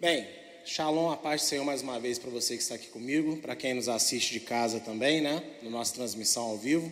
[0.00, 0.26] Bem,
[0.64, 3.54] shalom, a paz do Senhor mais uma vez para você que está aqui comigo, para
[3.54, 5.42] quem nos assiste de casa também, né?
[5.62, 6.90] Na nossa transmissão ao vivo.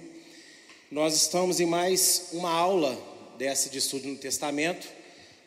[0.90, 2.94] Nós estamos em mais uma aula
[3.38, 4.86] dessa de estudo no Testamento,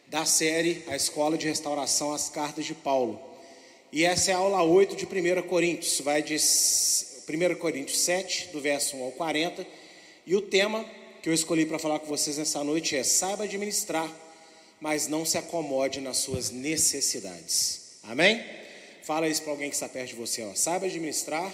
[0.08, 3.22] da série A Escola de Restauração às Cartas de Paulo.
[3.92, 8.60] E essa é a aula 8 de 1 Coríntios, vai de 1 Coríntios 7, do
[8.60, 9.68] verso 1 ao 40.
[10.26, 10.84] E o tema
[11.22, 14.12] que eu escolhi para falar com vocês nessa noite é: saiba administrar
[14.82, 18.00] mas não se acomode nas suas necessidades.
[18.02, 18.44] Amém?
[19.04, 20.42] Fala isso para alguém que está perto de você.
[20.42, 20.56] Ó.
[20.56, 21.54] Saiba administrar,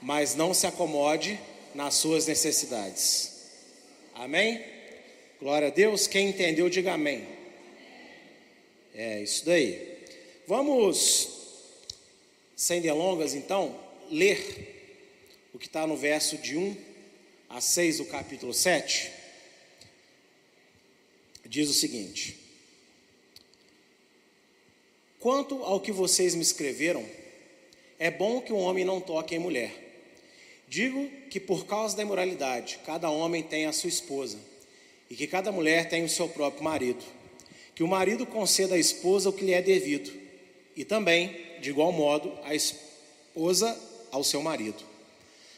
[0.00, 1.38] mas não se acomode
[1.74, 3.32] nas suas necessidades.
[4.14, 4.64] Amém?
[5.40, 6.06] Glória a Deus.
[6.06, 7.26] Quem entendeu, diga amém.
[8.94, 9.98] É isso daí.
[10.46, 11.28] Vamos,
[12.54, 13.76] sem delongas, então,
[14.08, 16.76] ler o que está no verso de 1
[17.48, 19.19] a 6 do capítulo 7
[21.50, 22.38] diz o seguinte:
[25.18, 27.04] Quanto ao que vocês me escreveram,
[27.98, 29.88] é bom que o homem não toque em mulher.
[30.68, 34.38] Digo que por causa da imoralidade, cada homem tem a sua esposa,
[35.10, 37.04] e que cada mulher tem o seu próprio marido.
[37.74, 40.10] Que o marido conceda à esposa o que lhe é devido,
[40.76, 43.76] e também, de igual modo, a esposa
[44.12, 44.84] ao seu marido.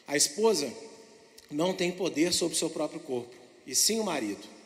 [0.06, 0.72] A esposa
[1.50, 3.34] não tem poder sobre o seu próprio corpo,
[3.66, 4.61] e sim o marido.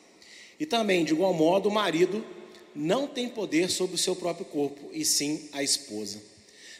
[0.58, 2.24] E também, de igual modo, o marido
[2.74, 6.22] não tem poder sobre o seu próprio corpo, e sim a esposa.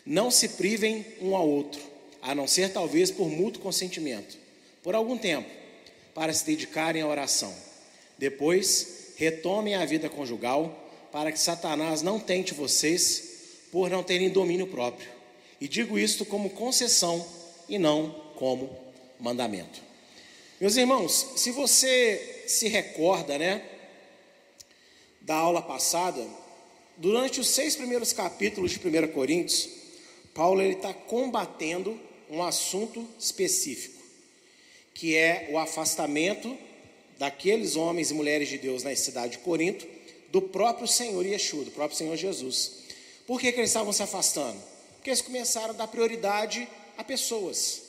[0.05, 1.81] Não se privem um ao outro,
[2.21, 4.37] a não ser talvez por mútuo consentimento,
[4.83, 5.49] por algum tempo,
[6.15, 7.55] para se dedicarem à oração.
[8.19, 13.37] Depois, retomem a vida conjugal, para que Satanás não tente vocês
[13.73, 15.09] por não terem domínio próprio.
[15.61, 17.27] E digo isto como concessão
[17.69, 18.71] e não como
[19.19, 19.81] mandamento.
[20.61, 23.63] Meus irmãos, se você se recorda, né,
[25.21, 26.25] da aula passada,
[26.97, 29.69] durante os seis primeiros capítulos de 1 Coríntios,
[30.33, 31.99] Paulo está combatendo
[32.31, 34.03] um assunto específico,
[34.95, 36.57] que é o afastamento
[37.19, 39.87] daqueles homens e mulheres de Deus na cidade de Corinto
[40.31, 42.85] do próprio Senhor Yeshua, do próprio Senhor Jesus.
[43.27, 44.61] Por que, que eles estavam se afastando?
[44.95, 47.83] Porque eles começaram a dar prioridade a pessoas.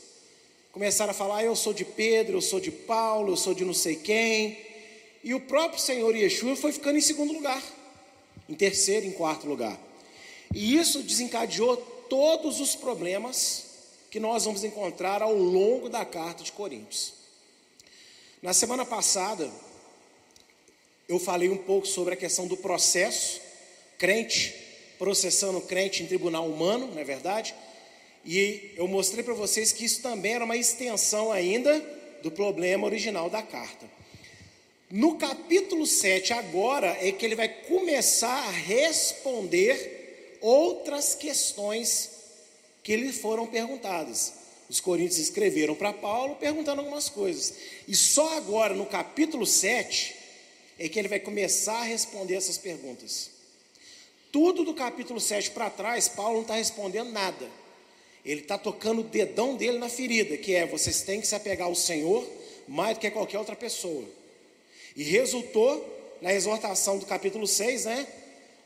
[0.78, 3.74] Começaram a falar, eu sou de Pedro, eu sou de Paulo, eu sou de não
[3.74, 4.60] sei quem.
[5.24, 7.64] E o próprio Senhor Yeshua foi ficando em segundo lugar,
[8.48, 9.76] em terceiro, em quarto lugar.
[10.54, 13.66] E isso desencadeou todos os problemas
[14.12, 17.12] que nós vamos encontrar ao longo da carta de Coríntios.
[18.40, 19.50] Na semana passada,
[21.10, 23.42] eu falei um pouco sobre a questão do processo,
[23.98, 24.54] crente
[25.00, 27.56] processando crente em tribunal humano, não é verdade?
[28.28, 31.80] E eu mostrei para vocês que isso também era uma extensão ainda
[32.22, 33.90] do problema original da carta.
[34.92, 42.10] No capítulo 7, agora é que ele vai começar a responder outras questões
[42.84, 44.34] que lhe foram perguntadas.
[44.70, 47.54] Os coríntios escreveram para Paulo perguntando algumas coisas.
[47.88, 50.14] E só agora, no capítulo 7,
[50.78, 53.30] é que ele vai começar a responder essas perguntas.
[54.34, 57.48] Tudo do capítulo 7 para trás, Paulo não está respondendo nada.
[58.28, 61.66] Ele está tocando o dedão dele na ferida, que é vocês têm que se apegar
[61.66, 62.28] ao Senhor
[62.68, 64.04] mais do que qualquer outra pessoa.
[64.98, 68.06] E resultou na exortação do capítulo 6, né?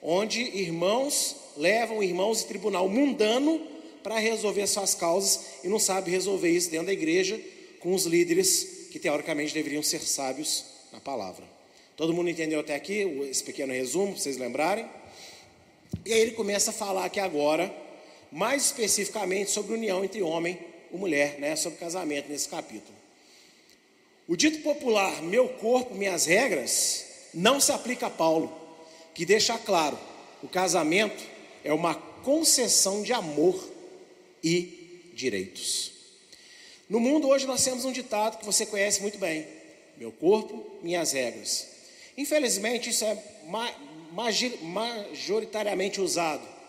[0.01, 3.61] Onde irmãos levam irmãos em tribunal mundano
[4.01, 7.39] para resolver suas causas e não sabe resolver isso dentro da igreja
[7.79, 11.45] com os líderes que teoricamente deveriam ser sábios na palavra.
[11.95, 14.87] Todo mundo entendeu até aqui esse pequeno resumo, para vocês lembrarem?
[16.03, 17.71] E aí ele começa a falar aqui agora
[18.31, 20.57] mais especificamente sobre união entre homem
[20.91, 22.95] e mulher, né, sobre casamento nesse capítulo.
[24.27, 28.51] O dito popular, meu corpo, minhas regras, não se aplica a Paulo,
[29.13, 29.99] que deixa claro,
[30.41, 31.21] o casamento
[31.63, 33.69] é uma concessão de amor
[34.43, 35.91] e direitos.
[36.89, 39.45] No mundo hoje nós temos um ditado que você conhece muito bem:
[39.97, 41.67] meu corpo, minhas regras.
[42.17, 43.17] Infelizmente, isso é
[44.11, 46.60] majoritariamente usado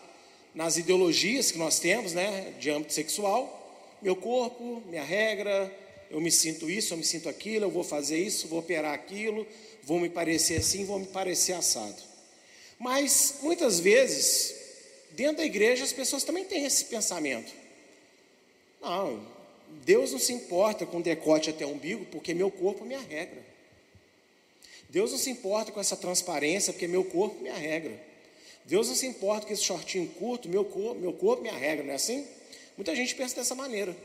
[0.54, 3.58] nas ideologias que nós temos, né, de âmbito sexual.
[4.00, 5.72] Meu corpo, minha regra,
[6.10, 9.46] eu me sinto isso, eu me sinto aquilo, eu vou fazer isso, vou operar aquilo,
[9.82, 12.02] vou me parecer assim, vou me parecer assado.
[12.78, 14.54] Mas muitas vezes,
[15.12, 17.52] dentro da igreja, as pessoas também têm esse pensamento.
[18.80, 19.24] Não,
[19.84, 23.42] Deus não se importa com decote até umbigo, porque meu corpo é minha regra.
[24.90, 28.11] Deus não se importa com essa transparência, porque meu corpo é minha regra.
[28.64, 31.92] Deus não se importa com esse shortinho curto, meu corpo, meu corpo, minha regra, não
[31.92, 32.26] é assim?
[32.76, 33.96] Muita gente pensa dessa maneira.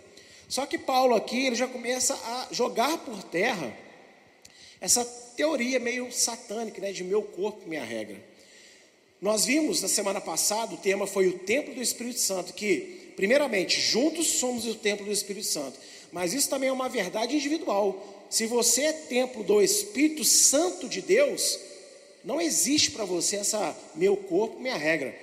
[0.50, 3.76] Só que Paulo aqui, ele já começa a jogar por terra
[4.80, 5.04] essa
[5.36, 8.18] teoria meio satânica, né, de meu corpo, minha regra.
[9.20, 13.82] Nós vimos na semana passada, o tema foi o templo do Espírito Santo, que, primeiramente,
[13.82, 15.80] juntos somos o templo do Espírito Santo,
[16.12, 18.28] mas isso também é uma verdade individual.
[18.30, 21.60] Se você é templo do Espírito Santo de Deus,
[22.28, 25.18] não existe para você essa meu corpo, minha regra.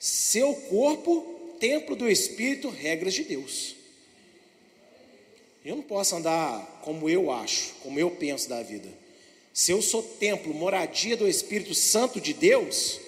[0.00, 1.20] Seu corpo,
[1.60, 3.76] templo do Espírito, regras de Deus.
[5.62, 8.88] Eu não posso andar como eu acho, como eu penso da vida.
[9.52, 12.98] Se eu sou templo, moradia do Espírito Santo de Deus,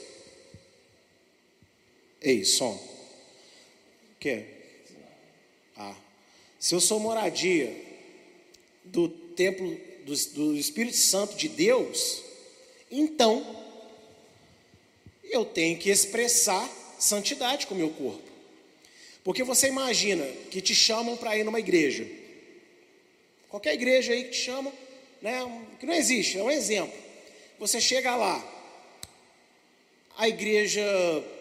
[2.21, 2.75] ei, som.
[2.75, 4.45] O que?
[5.79, 5.97] Ah,
[6.61, 7.75] se eu sou moradia
[8.85, 12.24] do templo do, do Espírito Santo de Deus,
[13.01, 13.45] então
[15.25, 16.69] eu tenho que expressar
[16.99, 18.23] santidade com o meu corpo.
[19.23, 22.07] Porque você imagina que te chamam para ir numa igreja.
[23.49, 24.73] Qualquer igreja aí que te chamam,
[25.23, 25.41] né,
[25.81, 26.97] que não existe, é um exemplo.
[27.59, 28.39] Você chega lá,
[30.17, 30.83] a igreja,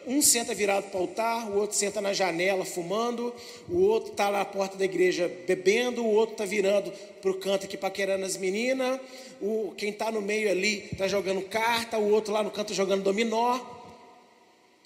[0.07, 3.33] um senta virado para o altar, o outro senta na janela fumando,
[3.69, 6.91] o outro está na porta da igreja bebendo, o outro está virando
[7.21, 8.99] para o canto aqui paquerando as meninas,
[9.39, 13.03] o, quem está no meio ali está jogando carta, o outro lá no canto jogando
[13.03, 13.59] dominó.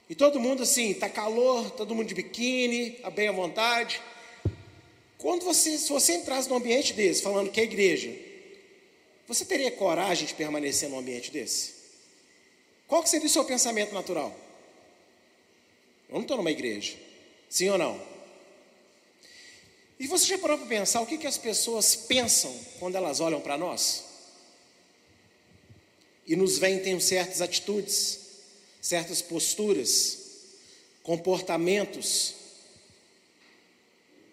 [0.10, 4.02] E todo mundo assim, está calor, todo mundo de biquíni, tá bem à vontade.
[5.18, 8.14] Quando você, se você entrasse num ambiente desse, falando que é igreja,
[9.28, 11.77] você teria coragem de permanecer num ambiente desse?
[12.88, 14.36] Qual que seria o seu pensamento natural?
[16.08, 16.98] Eu não estou numa igreja.
[17.50, 18.02] Sim ou não?
[20.00, 23.42] E você já parou para pensar o que, que as pessoas pensam quando elas olham
[23.42, 24.06] para nós?
[26.26, 28.20] E nos veem tem certas atitudes,
[28.82, 30.20] certas posturas,
[31.02, 32.36] comportamentos,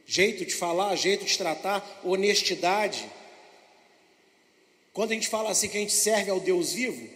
[0.07, 3.09] jeito de falar, jeito de tratar, honestidade.
[4.93, 7.09] Quando a gente fala assim que a gente serve ao Deus vivo,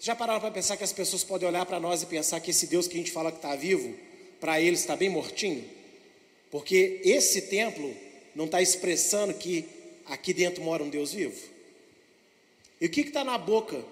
[0.00, 2.66] já pararam para pensar que as pessoas podem olhar para nós e pensar que esse
[2.66, 3.94] Deus que a gente fala que está vivo,
[4.40, 5.68] para eles está bem mortinho?
[6.50, 7.94] Porque esse templo
[8.34, 9.64] não está expressando que
[10.04, 11.40] aqui dentro mora um Deus vivo.
[12.80, 13.82] E o que está na boca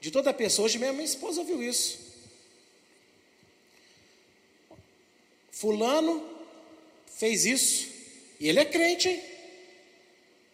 [0.00, 0.66] de toda pessoa?
[0.66, 2.00] Hoje mesmo minha esposa ouviu isso.
[5.50, 6.26] Fulano
[7.06, 7.88] fez isso.
[8.40, 9.22] E ele é crente, hein?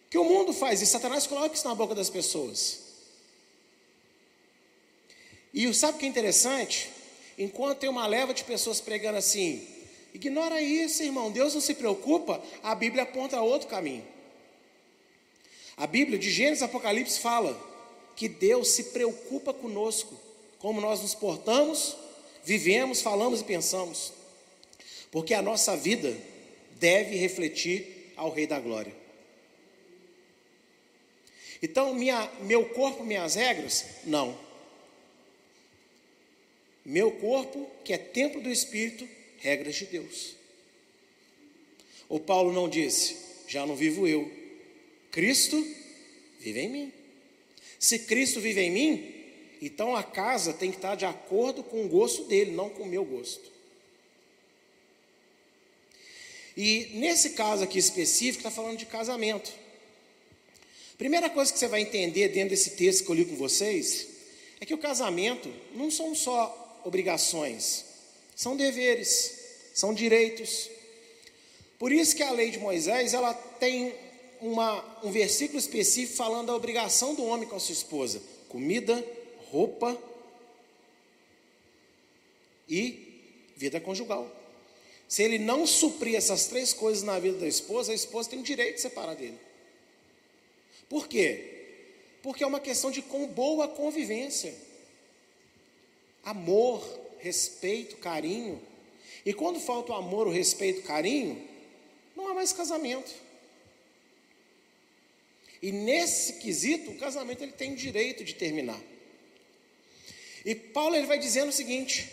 [0.09, 0.91] Que o mundo faz isso.
[0.91, 2.88] Satanás coloca isso na boca das pessoas.
[5.53, 6.89] E sabe o que é interessante?
[7.37, 9.65] Enquanto tem uma leva de pessoas pregando assim,
[10.13, 14.05] ignora isso, irmão, Deus não se preocupa, a Bíblia aponta outro caminho.
[15.77, 17.57] A Bíblia, de Gênesis Apocalipse, fala
[18.15, 20.13] que Deus se preocupa conosco,
[20.57, 21.95] como nós nos portamos,
[22.43, 24.11] vivemos, falamos e pensamos,
[25.09, 26.15] porque a nossa vida
[26.71, 28.93] deve refletir ao Rei da Glória.
[31.61, 33.85] Então, minha, meu corpo, minhas regras?
[34.03, 34.48] Não.
[36.89, 39.07] Meu corpo, que é templo do Espírito,
[39.37, 40.33] regras de Deus.
[42.09, 43.15] O Paulo não disse,
[43.47, 44.27] já não vivo eu,
[45.11, 45.63] Cristo
[46.39, 46.93] vive em mim.
[47.77, 49.13] Se Cristo vive em mim,
[49.61, 52.87] então a casa tem que estar de acordo com o gosto dele, não com o
[52.87, 53.51] meu gosto.
[56.57, 59.53] E nesse caso aqui específico, está falando de casamento.
[60.97, 64.07] Primeira coisa que você vai entender dentro desse texto que eu li com vocês
[64.59, 67.85] é que o casamento não são só obrigações,
[68.35, 69.37] são deveres,
[69.73, 70.69] são direitos.
[71.77, 73.93] Por isso que a lei de Moisés, ela tem
[74.41, 79.03] uma, um versículo específico falando da obrigação do homem com a sua esposa: comida,
[79.51, 79.97] roupa
[82.67, 84.29] e vida conjugal.
[85.07, 88.43] Se ele não suprir essas três coisas na vida da esposa, a esposa tem o
[88.43, 89.39] direito de separar dele.
[90.87, 91.57] Por quê?
[92.21, 94.53] Porque é uma questão de com boa convivência
[96.29, 96.83] amor,
[97.19, 98.61] respeito, carinho.
[99.25, 101.47] E quando falta o amor, o respeito, o carinho,
[102.15, 103.13] não há mais casamento.
[105.61, 108.81] E nesse quesito, o casamento ele tem o direito de terminar.
[110.45, 112.09] E Paulo ele vai dizendo o seguinte: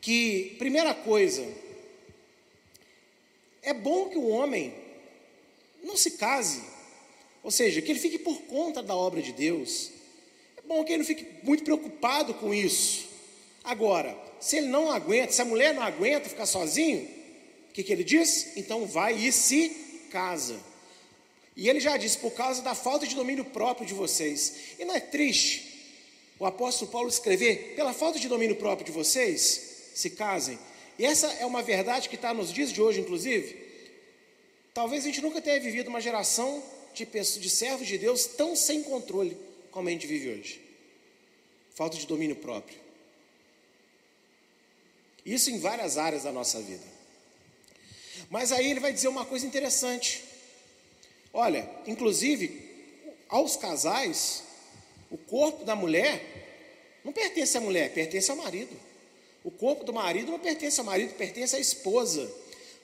[0.00, 1.44] que primeira coisa,
[3.62, 4.72] é bom que o homem
[5.82, 6.62] não se case,
[7.42, 9.90] ou seja, que ele fique por conta da obra de Deus,
[10.66, 13.06] Bom, que ele não fique muito preocupado com isso.
[13.62, 17.08] Agora, se ele não aguenta, se a mulher não aguenta ficar sozinho,
[17.70, 18.56] o que, que ele diz?
[18.56, 19.68] Então vai e se
[20.10, 20.56] casa.
[21.56, 24.54] E ele já disse, por causa da falta de domínio próprio de vocês.
[24.78, 25.74] E não é triste
[26.38, 30.58] o apóstolo Paulo escrever, pela falta de domínio próprio de vocês, se casem.
[30.98, 33.56] E essa é uma verdade que está nos dias de hoje, inclusive.
[34.74, 38.82] Talvez a gente nunca tenha vivido uma geração de, de servos de Deus tão sem
[38.82, 39.36] controle
[39.76, 40.58] como a gente vive hoje.
[41.74, 42.78] Falta de domínio próprio.
[45.22, 46.86] Isso em várias áreas da nossa vida.
[48.30, 50.24] Mas aí ele vai dizer uma coisa interessante.
[51.30, 52.58] Olha, inclusive,
[53.28, 54.44] aos casais,
[55.10, 56.24] o corpo da mulher
[57.04, 58.74] não pertence à mulher, pertence ao marido.
[59.44, 62.22] O corpo do marido não pertence ao marido, pertence à esposa.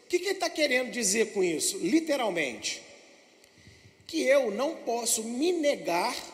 [0.04, 1.78] O que, que ele está querendo dizer com isso?
[1.78, 2.82] Literalmente,
[4.06, 6.31] que eu não posso me negar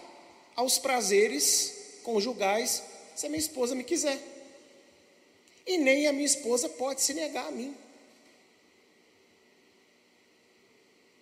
[0.59, 2.83] aos prazeres conjugais
[3.15, 4.19] se a minha esposa me quiser.
[5.65, 7.77] E nem a minha esposa pode se negar a mim.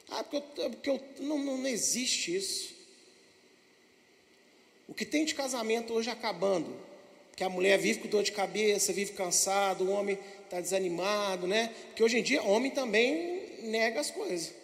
[0.09, 2.75] Ah, porque, eu, porque eu, não, não existe isso.
[4.89, 6.75] O que tem de casamento hoje acabando
[7.37, 11.75] que a mulher vive com dor de cabeça, vive cansado, o homem está desanimado, né?
[11.89, 14.55] Porque hoje em dia, homem também nega as coisas.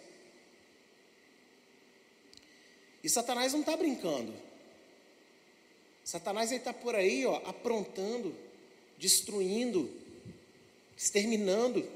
[3.03, 4.33] E Satanás não está brincando.
[6.03, 8.35] Satanás está por aí, ó, aprontando,
[8.97, 9.89] destruindo,
[10.97, 11.87] exterminando,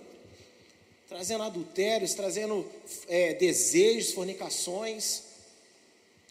[1.07, 2.69] trazendo adultérios, trazendo
[3.07, 5.23] é, desejos, fornicações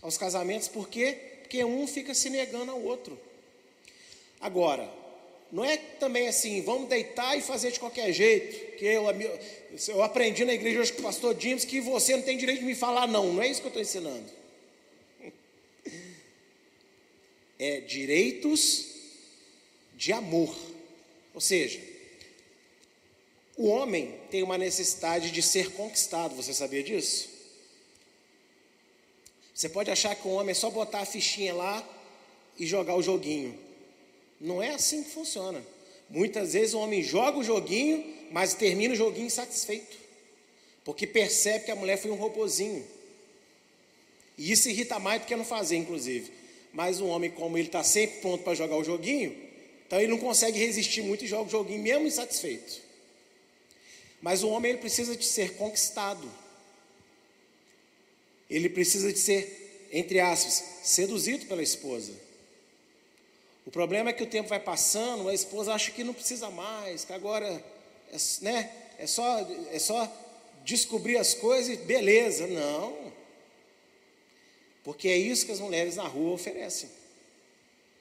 [0.03, 1.19] aos casamentos, por quê?
[1.41, 3.19] Porque um fica se negando ao outro.
[4.41, 4.91] Agora,
[5.51, 9.05] não é também assim, vamos deitar e fazer de qualquer jeito, que eu,
[9.89, 12.67] eu aprendi na igreja hoje com o pastor James que você não tem direito de
[12.67, 14.25] me falar não, não é isso que eu estou ensinando.
[17.59, 18.87] É direitos
[19.97, 20.55] de amor.
[21.35, 21.81] Ou seja,
[23.57, 27.31] o homem tem uma necessidade de ser conquistado, você sabia disso?
[29.55, 31.89] Você pode achar que o homem é só botar a fichinha lá
[32.59, 33.59] e jogar o joguinho.
[34.39, 35.65] Não é assim que funciona.
[36.11, 39.97] Muitas vezes o homem joga o joguinho, mas termina o joguinho insatisfeito.
[40.85, 42.87] Porque percebe que a mulher foi um robozinho.
[44.37, 46.31] E isso irrita mais do que não fazer, inclusive.
[46.77, 49.35] Mas o homem, como ele está sempre pronto para jogar o joguinho,
[49.87, 52.83] então ele não consegue resistir muito e joga o joguinho mesmo insatisfeito.
[54.21, 56.31] Mas o homem ele precisa de ser conquistado.
[58.51, 62.13] Ele precisa de ser, entre aspas, seduzido pela esposa.
[63.65, 67.07] O problema é que o tempo vai passando, a esposa acha que não precisa mais,
[67.07, 67.47] que agora
[68.13, 69.39] é, né, é, só,
[69.73, 70.13] é só
[70.63, 72.47] descobrir as coisas e beleza.
[72.47, 73.16] Não.
[74.87, 76.89] Porque é isso que as mulheres na rua oferecem.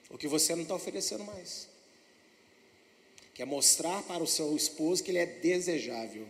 [0.07, 1.67] O que você não está oferecendo mais.
[3.33, 6.27] Que é mostrar para o seu esposo que ele é desejável.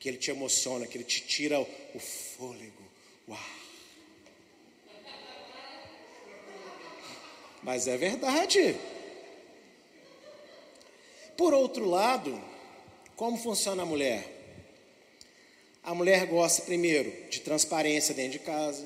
[0.00, 2.82] Que ele te emociona, que ele te tira o, o fôlego.
[3.28, 3.38] Uau!
[7.62, 8.76] Mas é verdade.
[11.36, 12.42] Por outro lado,
[13.14, 14.35] como funciona a mulher?
[15.86, 18.84] A mulher gosta, primeiro, de transparência dentro de casa.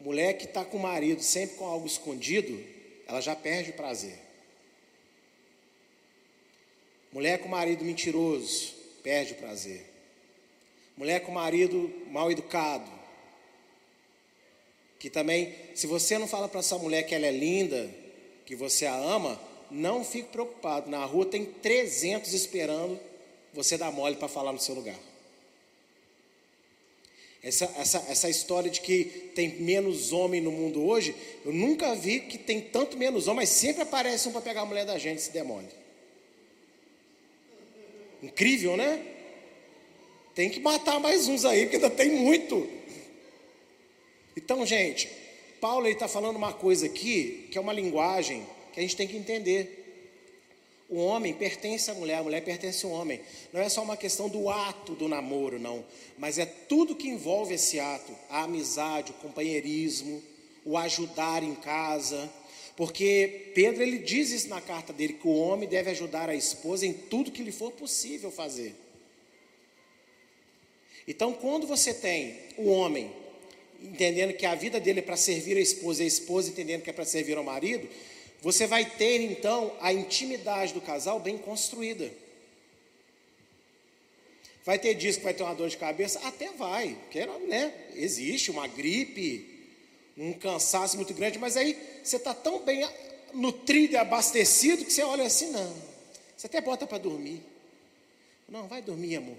[0.00, 2.64] Mulher que está com o marido sempre com algo escondido,
[3.08, 4.16] ela já perde o prazer.
[7.12, 9.84] Mulher com marido mentiroso, perde o prazer.
[10.96, 12.88] Mulher com marido mal educado,
[15.00, 17.92] que também, se você não fala para essa mulher que ela é linda,
[18.46, 19.40] que você a ama,
[19.72, 20.88] não fique preocupado.
[20.88, 23.00] Na rua tem 300 esperando
[23.52, 25.13] você dar mole para falar no seu lugar.
[27.44, 32.20] Essa, essa, essa história de que tem menos homem no mundo hoje, eu nunca vi
[32.20, 35.20] que tem tanto menos homem, mas sempre aparece um para pegar a mulher da gente
[35.20, 35.68] se demole.
[38.22, 38.98] Incrível, né?
[40.34, 42.66] Tem que matar mais uns aí, porque ainda tem muito.
[44.34, 45.10] Então, gente,
[45.60, 49.18] Paulo está falando uma coisa aqui que é uma linguagem que a gente tem que
[49.18, 49.83] entender.
[50.88, 53.20] O homem pertence à mulher, a mulher pertence ao homem.
[53.52, 55.84] Não é só uma questão do ato do namoro, não.
[56.18, 60.22] Mas é tudo que envolve esse ato: a amizade, o companheirismo,
[60.64, 62.30] o ajudar em casa.
[62.76, 66.84] Porque Pedro ele diz isso na carta dele que o homem deve ajudar a esposa
[66.84, 68.74] em tudo que lhe for possível fazer.
[71.06, 73.10] Então, quando você tem o homem
[73.80, 76.90] entendendo que a vida dele é para servir a esposa e a esposa entendendo que
[76.90, 77.88] é para servir ao marido,
[78.44, 82.12] você vai ter então a intimidade do casal bem construída.
[84.64, 86.20] Vai ter dias que vai ter uma dor de cabeça?
[86.20, 89.72] Até vai, porque né, existe uma gripe,
[90.16, 92.88] um cansaço muito grande, mas aí você está tão bem
[93.32, 95.74] nutrido e abastecido que você olha assim, não,
[96.36, 97.42] você até bota para dormir.
[98.48, 99.36] Não, vai dormir, amor.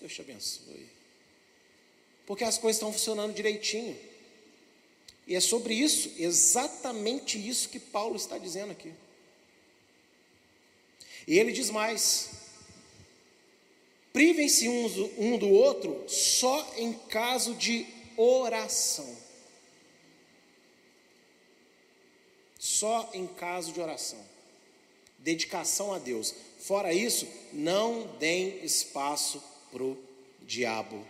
[0.00, 0.98] Deus te abençoe
[2.28, 3.98] porque as coisas estão funcionando direitinho.
[5.28, 8.94] E é sobre isso, exatamente isso que Paulo está dizendo aqui.
[11.26, 12.30] E ele diz mais:
[14.10, 19.14] privem-se um do outro só em caso de oração.
[22.58, 24.24] Só em caso de oração.
[25.18, 26.34] dedicação a Deus.
[26.58, 29.98] Fora isso, não deem espaço para o
[30.40, 31.06] diabo.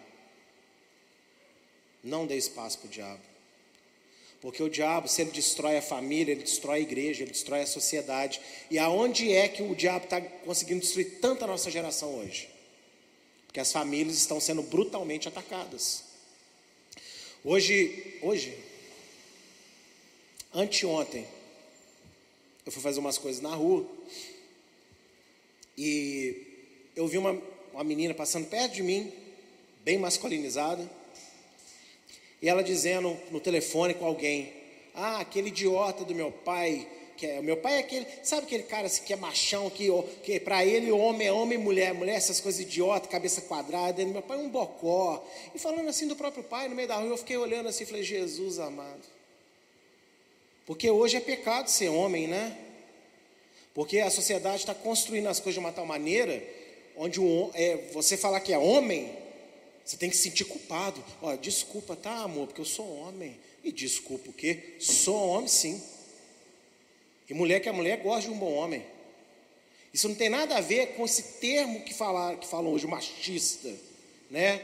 [2.02, 3.27] Não dê espaço para o diabo.
[4.40, 7.66] Porque o diabo, se ele destrói a família, ele destrói a igreja, ele destrói a
[7.66, 8.40] sociedade.
[8.71, 12.49] E aonde é que o diabo está conseguindo destruir tanta nossa geração hoje?
[13.47, 16.04] Porque as famílias estão sendo brutalmente atacadas.
[17.45, 18.57] Hoje, hoje,
[20.54, 21.26] anteontem,
[22.64, 23.87] eu fui fazer umas coisas na rua
[25.76, 26.47] e
[26.95, 27.40] eu vi uma,
[27.73, 29.12] uma menina passando perto de mim,
[29.85, 30.88] bem masculinizada,
[32.40, 34.52] e ela dizendo no telefone com alguém:
[34.95, 38.62] Ah, aquele idiota do meu pai, que é, o meu pai é aquele, sabe aquele
[38.62, 39.88] cara assim, que é machão, que,
[40.23, 44.38] que para ele homem é homem mulher, mulher essas coisas idiota, cabeça quadrada, meu pai
[44.38, 45.25] é um bocó.
[45.54, 47.87] E falando assim do próprio pai no meio da rua, eu fiquei olhando assim e
[47.87, 49.02] falei: Jesus amado.
[50.64, 52.57] Porque hoje é pecado ser homem, né?
[53.75, 56.42] Porque a sociedade está construindo as coisas de uma tal maneira
[56.97, 59.16] onde o, é, você falar que é homem
[59.88, 61.02] você tem que se sentir culpado.
[61.23, 63.40] Olha, desculpa, tá, amor, porque eu sou homem.
[63.64, 64.75] E desculpa o quê?
[64.78, 65.83] Sou homem, sim.
[67.26, 68.85] E mulher que é mulher gosta de um bom homem.
[69.92, 73.75] Isso não tem nada a ver com esse termo que falaram, que falam hoje, machista,
[74.30, 74.59] né?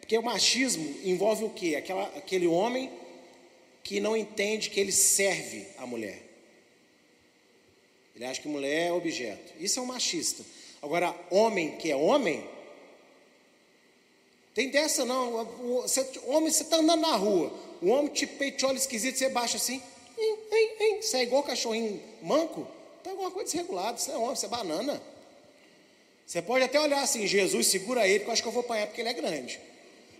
[0.00, 1.76] Porque o machismo envolve o quê?
[1.76, 2.90] Aquela, aquele homem
[3.82, 6.22] que não entende que ele serve a mulher.
[8.14, 9.52] Ele acha que mulher é objeto.
[9.60, 10.42] Isso é um machista.
[10.80, 12.42] Agora, homem que é homem,
[14.56, 15.44] tem dessa não.
[15.82, 19.58] Você, homem, você está andando na rua, o homem te peita, olha esquisito, você baixa
[19.58, 19.82] assim.
[20.18, 21.02] Hein, hein, hein.
[21.02, 22.66] Você é igual cachorrinho manco?
[22.96, 25.02] Está alguma coisa desregulada, você é homem, você é banana.
[26.26, 28.86] Você pode até olhar assim, Jesus, segura ele, que eu acho que eu vou apanhar
[28.86, 29.60] porque ele é grande.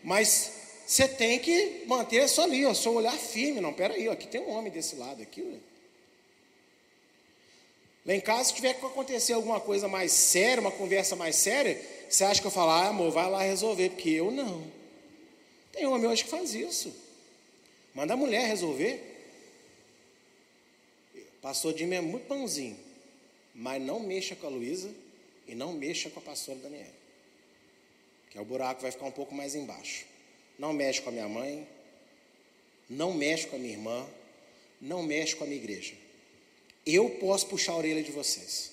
[0.04, 0.52] Mas
[0.86, 3.62] você tem que manter isso ali, ó, seu olhar firme.
[3.62, 5.60] Não, peraí, ó, aqui tem um homem desse lado aqui.
[8.04, 11.80] Lá em casa, se tiver que acontecer alguma coisa mais séria, uma conversa mais séria,
[12.08, 14.70] você acha que eu falo, ah, amor, vai lá resolver, porque eu não.
[15.72, 16.94] Tem homem hoje que faz isso.
[17.94, 19.14] Manda a mulher resolver.
[21.40, 22.76] Pastor Jimmy é muito pãozinho,
[23.54, 24.92] mas não mexa com a Luísa
[25.46, 26.94] e não mexa com a pastora Daniela.
[28.30, 30.06] Que é o buraco vai ficar um pouco mais embaixo.
[30.58, 31.66] Não mexe com a minha mãe,
[32.88, 34.06] não mexe com a minha irmã,
[34.80, 35.94] não mexe com a minha igreja.
[36.84, 38.72] Eu posso puxar a orelha de vocês,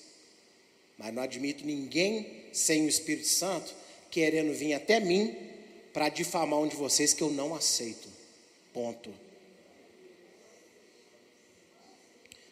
[0.98, 3.74] mas não admito ninguém sem o Espírito Santo
[4.10, 5.36] querendo vir até mim
[5.92, 8.08] para difamar um de vocês que eu não aceito.
[8.72, 9.10] Ponto.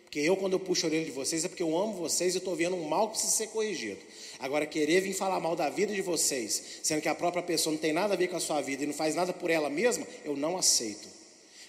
[0.04, 2.38] Porque eu, quando eu puxo a orelha de vocês, é porque eu amo vocês e
[2.38, 3.98] estou vendo um mal que precisa ser corrigido.
[4.38, 7.80] Agora, querer vir falar mal da vida de vocês, sendo que a própria pessoa não
[7.80, 10.06] tem nada a ver com a sua vida e não faz nada por ela mesma,
[10.24, 11.08] eu não aceito.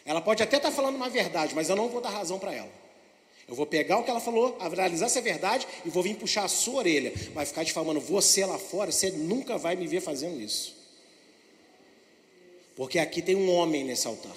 [0.05, 2.53] Ela pode até estar tá falando uma verdade, mas eu não vou dar razão para
[2.53, 2.82] ela.
[3.47, 6.45] Eu vou pegar o que ela falou, analisar se é verdade e vou vir puxar
[6.45, 7.13] a sua orelha.
[7.33, 10.75] Vai ficar te falando, você lá fora, você nunca vai me ver fazendo isso.
[12.75, 14.35] Porque aqui tem um homem nesse altar.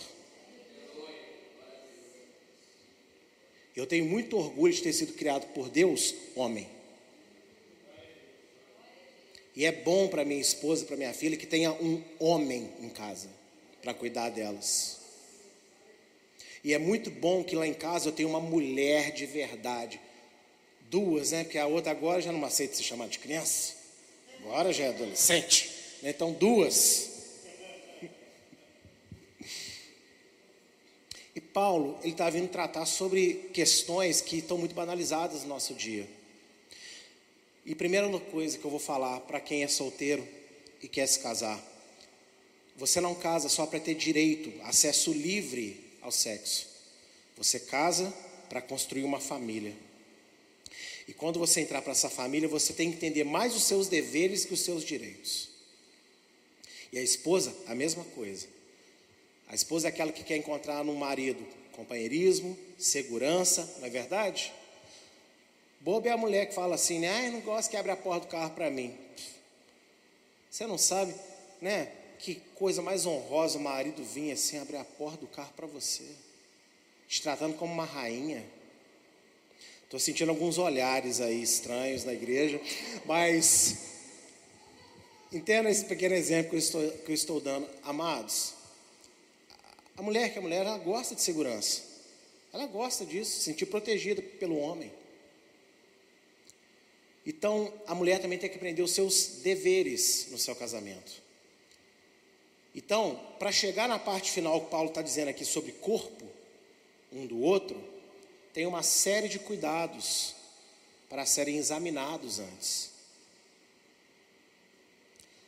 [3.75, 6.67] Eu tenho muito orgulho de ter sido criado por Deus, homem.
[9.55, 13.29] E é bom para minha esposa, para minha filha, que tenha um homem em casa
[13.83, 15.06] para cuidar delas.
[16.67, 20.01] E é muito bom que lá em casa eu tenho uma mulher de verdade.
[20.91, 21.45] Duas, né?
[21.45, 23.75] Porque a outra agora já não aceita se chamar de criança.
[24.41, 25.71] Agora já é adolescente.
[26.03, 26.11] Né?
[26.11, 27.09] Então, duas.
[31.37, 36.09] E Paulo, ele está vindo tratar sobre questões que estão muito banalizadas no nosso dia.
[37.65, 40.27] E primeira coisa que eu vou falar para quem é solteiro
[40.83, 41.65] e quer se casar:
[42.75, 46.69] você não casa só para ter direito, acesso livre ao sexo.
[47.37, 48.13] Você casa
[48.49, 49.75] para construir uma família.
[51.09, 54.45] E quando você entrar para essa família, você tem que entender mais os seus deveres
[54.45, 55.49] que os seus direitos.
[56.93, 58.47] E a esposa, a mesma coisa.
[59.49, 64.53] A esposa é aquela que quer encontrar no marido companheirismo, segurança, não é verdade?
[65.81, 67.11] Boba é a mulher que fala assim, né?
[67.11, 68.97] Ah, eu não gosto que abre a porta do carro para mim.
[70.51, 71.15] Você não sabe,
[71.61, 71.93] né?
[72.19, 76.05] Que coisa mais honrosa o marido vinha assim, abrir a porta do carro para você,
[77.09, 78.45] te tratando como uma rainha.
[79.85, 82.61] Estou sentindo alguns olhares aí estranhos na igreja,
[83.05, 83.77] mas
[85.33, 87.69] entenda esse pequeno exemplo que eu estou, que eu estou dando.
[87.85, 88.55] Amados,
[89.97, 91.83] a mulher que é mulher, ela gosta de segurança.
[92.53, 94.93] Ela gosta disso, se sentir protegida pelo homem.
[97.25, 101.26] Então, a mulher também tem que aprender os seus deveres no seu casamento.
[102.77, 106.27] Então, para chegar na parte final que Paulo está dizendo aqui sobre corpo,
[107.11, 107.83] um do outro,
[108.53, 110.35] tem uma série de cuidados
[111.09, 112.91] para serem examinados antes.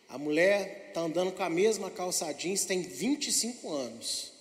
[0.09, 4.33] A mulher está andando com a mesma calça jeans, tem 25 anos.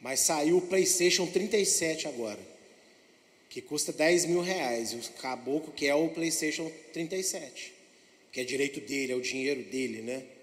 [0.00, 2.40] Mas saiu o PlayStation 37 agora,
[3.50, 4.92] que custa 10 mil reais.
[4.92, 7.74] E o caboclo quer o PlayStation 37,
[8.32, 10.37] que é direito dele, é o dinheiro dele, né?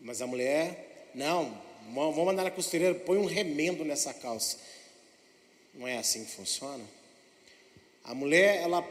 [0.00, 1.60] Mas a mulher, não,
[1.92, 4.58] vamos mandar na costureira, põe um remendo nessa calça.
[5.74, 6.84] Não é assim que funciona.
[8.04, 8.82] A mulher, ela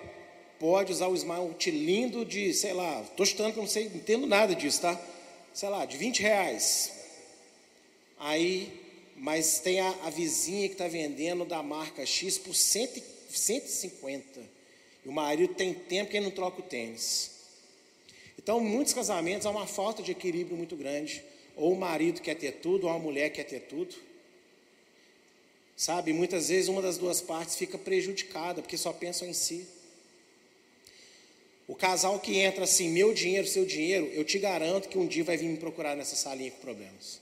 [0.59, 4.27] pode usar o esmalte lindo de, sei lá, estou chutando que não sei, não entendo
[4.27, 4.99] nada disso, tá?
[5.53, 6.91] Sei lá, de 20 reais.
[8.19, 8.81] Aí,
[9.15, 14.39] mas tem a, a vizinha que está vendendo da marca X por 100, 150.
[15.05, 17.36] E o marido tem tempo que ele não troca o tênis.
[18.47, 21.21] Então, muitos casamentos há uma falta de equilíbrio muito grande.
[21.57, 23.93] Ou o marido quer ter tudo, ou a mulher quer ter tudo.
[25.75, 29.67] Sabe, muitas vezes uma das duas partes fica prejudicada, porque só pensam em si.
[31.67, 35.25] O casal que entra assim, meu dinheiro, seu dinheiro, eu te garanto que um dia
[35.25, 37.19] vai vir me procurar nessa salinha com problemas.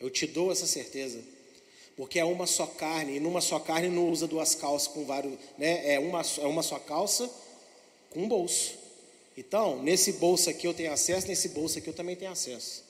[0.00, 1.22] Eu te dou essa certeza.
[1.98, 5.38] Porque é uma só carne, e numa só carne não usa duas calças com vários,
[5.58, 5.96] né?
[5.96, 7.30] É uma, é uma só calça
[8.14, 8.78] com um bolso.
[9.36, 12.84] Então, nesse bolso aqui eu tenho acesso, nesse bolso aqui eu também tenho acesso.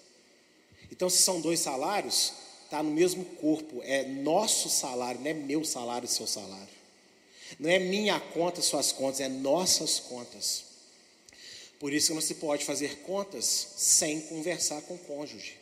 [0.92, 2.32] Então, se são dois salários,
[2.64, 6.74] está no mesmo corpo, é nosso salário, não é meu salário, seu salário.
[7.58, 10.64] Não é minha conta, suas contas, é nossas contas.
[11.78, 13.44] Por isso que não se pode fazer contas
[13.76, 15.56] sem conversar com o cônjuge.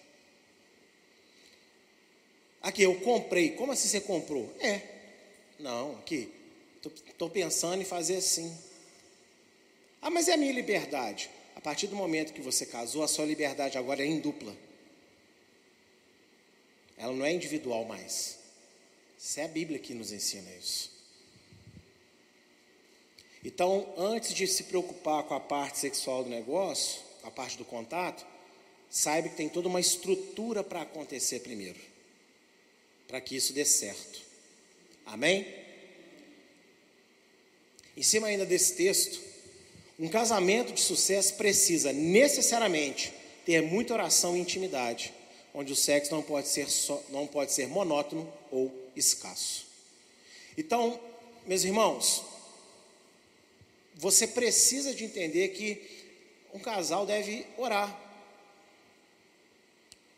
[2.61, 3.51] Aqui, eu comprei.
[3.51, 4.49] Como assim você comprou?
[4.61, 4.83] É.
[5.59, 6.33] Não, aqui.
[7.09, 8.57] Estou pensando em fazer assim.
[10.03, 11.31] Ah, mas é a minha liberdade.
[11.55, 14.55] A partir do momento que você casou, a sua liberdade agora é em dupla.
[16.99, 18.39] Ela não é individual mais.
[19.17, 20.91] Isso é a Bíblia que nos ensina isso.
[23.45, 28.27] Então, antes de se preocupar com a parte sexual do negócio, a parte do contato,
[28.91, 31.81] saiba que tem toda uma estrutura para acontecer primeiro,
[33.07, 34.21] para que isso dê certo.
[35.07, 35.47] Amém?
[37.97, 39.32] Em cima ainda desse texto,
[39.99, 43.13] um casamento de sucesso precisa necessariamente
[43.45, 45.13] ter muita oração e intimidade,
[45.55, 49.67] onde o sexo não pode ser, só, não pode ser monótono ou escasso.
[50.57, 50.99] Então,
[51.47, 52.25] meus irmãos,
[53.95, 55.81] você precisa de entender que
[56.53, 57.99] um casal deve orar.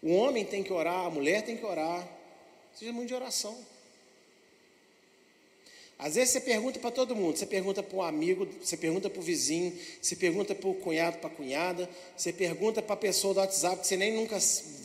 [0.02, 2.06] O homem tem que orar, a mulher tem que orar.
[2.74, 3.56] Seja muito de oração.
[5.98, 9.20] Às vezes você pergunta para todo mundo, você pergunta para um amigo, você pergunta para
[9.20, 13.32] o vizinho, você pergunta para o cunhado, para a cunhada, você pergunta para a pessoa
[13.32, 14.36] do WhatsApp que você nem nunca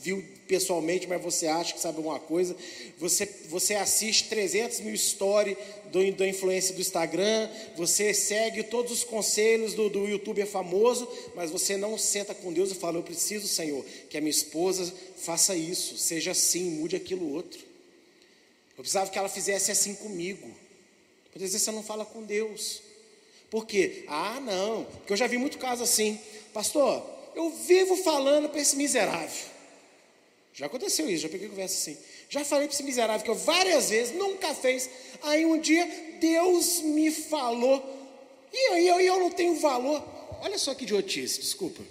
[0.02, 2.56] viu pessoalmente, mas você acha que sabe alguma coisa.
[3.00, 5.58] Você, você assiste 300 mil stories
[5.92, 11.50] do, da influência do Instagram, você segue todos os conselhos do, do youtuber famoso, mas
[11.50, 15.56] você não senta com Deus e fala: Eu preciso, Senhor, que a minha esposa faça
[15.56, 17.60] isso, seja assim, mude aquilo outro.
[18.78, 20.50] Eu precisava que ela fizesse assim comigo.
[21.34, 22.82] Muitas vezes você não fala com Deus.
[23.50, 24.04] Por quê?
[24.08, 24.86] Ah, não.
[24.86, 26.20] Porque eu já vi muito caso assim.
[26.54, 27.04] Pastor,
[27.36, 29.50] eu vivo falando para esse miserável.
[30.54, 31.98] Já aconteceu isso, já peguei conversa assim.
[32.30, 34.90] Já falei para esse miserável que eu várias vezes nunca fez.
[35.22, 35.88] Aí um dia
[36.20, 37.98] Deus me falou.
[38.52, 40.04] E aí eu, eu não tenho valor.
[40.42, 41.82] Olha só que idiotice, desculpa.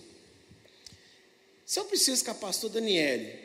[1.64, 3.38] Se eu preciso que a pastor Daniele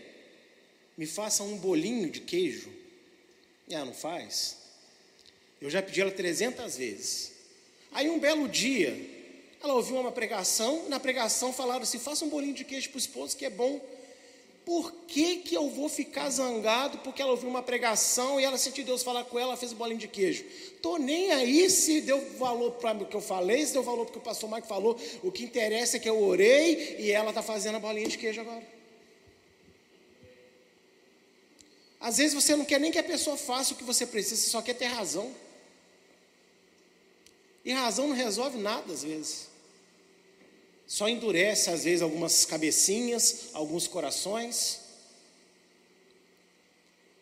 [0.97, 2.69] me faça um bolinho de queijo,
[3.67, 4.57] e ela não faz.
[5.63, 7.31] Eu já pedi ela 300 vezes.
[7.93, 8.99] Aí um belo dia,
[9.63, 12.99] ela ouviu uma pregação, na pregação falaram assim: faça um bolinho de queijo para o
[12.99, 13.79] esposo que é bom.
[14.65, 18.83] Por que, que eu vou ficar zangado porque ela ouviu uma pregação e ela sentiu
[18.83, 20.43] Deus falar com ela, ela fez um bolinho de queijo?
[20.81, 24.11] Tô nem aí se deu valor para o que eu falei, se deu valor para
[24.11, 24.99] o que o pastor Mike falou.
[25.21, 28.41] O que interessa é que eu orei e ela está fazendo a bolinha de queijo
[28.41, 28.67] agora.
[32.01, 34.49] Às vezes você não quer nem que a pessoa faça o que você precisa, você
[34.49, 35.42] só quer ter razão.
[37.63, 39.47] E razão não resolve nada às vezes.
[40.85, 44.81] Só endurece às vezes algumas cabecinhas, alguns corações.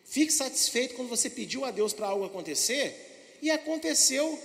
[0.04, 4.38] Fique satisfeito quando você pediu a Deus para algo acontecer e aconteceu.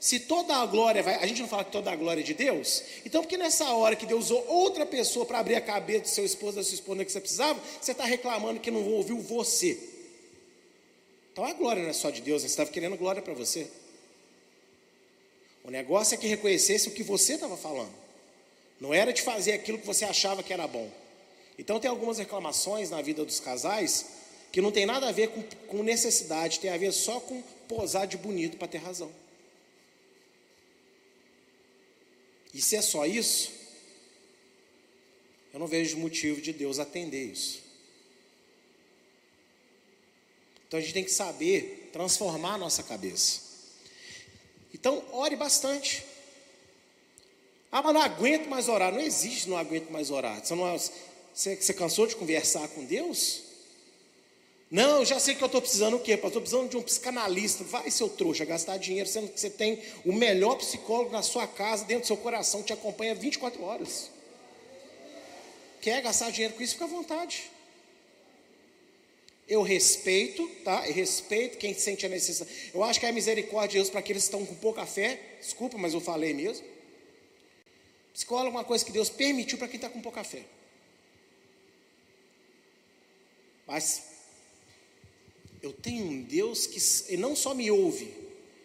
[0.00, 2.32] Se toda a glória vai, a gente não fala que toda a glória é de
[2.32, 6.08] Deus, então porque nessa hora que Deus usou outra pessoa para abrir a cabeça do
[6.08, 9.78] seu esposo, da sua esposa que você precisava, você está reclamando que não ouviu você.
[11.30, 13.70] Então a glória não é só de Deus, você estava querendo glória para você.
[15.64, 17.94] O negócio é que reconhecesse o que você estava falando.
[18.80, 20.90] Não era de fazer aquilo que você achava que era bom.
[21.58, 24.06] Então tem algumas reclamações na vida dos casais
[24.50, 28.06] que não tem nada a ver com, com necessidade, tem a ver só com posar
[28.06, 29.12] de bonito para ter razão.
[32.52, 33.52] E se é só isso,
[35.52, 37.62] eu não vejo motivo de Deus atender isso.
[40.66, 43.49] Então a gente tem que saber transformar a nossa cabeça.
[44.80, 46.04] Então, ore bastante.
[47.70, 48.90] Ah, mas não aguento mais orar.
[48.90, 50.44] Não existe não aguento mais orar.
[50.44, 50.78] Você, não, é,
[51.32, 53.42] você, você cansou de conversar com Deus?
[54.70, 56.12] Não, já sei que eu estou precisando o quê?
[56.12, 57.62] Estou precisando de um psicanalista.
[57.62, 61.84] Vai, seu trouxa, gastar dinheiro, sendo que você tem o melhor psicólogo na sua casa,
[61.84, 64.10] dentro do seu coração, que te acompanha 24 horas.
[65.82, 66.72] Quer gastar dinheiro com isso?
[66.72, 67.50] Fica à vontade.
[69.50, 70.86] Eu respeito, tá?
[70.86, 72.70] Eu respeito quem sente a necessidade.
[72.72, 75.20] Eu acho que é misericórdia de Deus para aqueles que estão com pouca fé.
[75.40, 76.64] Desculpa, mas eu falei mesmo.
[78.14, 80.44] Psicólogo é uma coisa que Deus permitiu para quem está com pouca fé.
[83.66, 84.02] Mas
[85.60, 88.14] eu tenho um Deus que não só me ouve,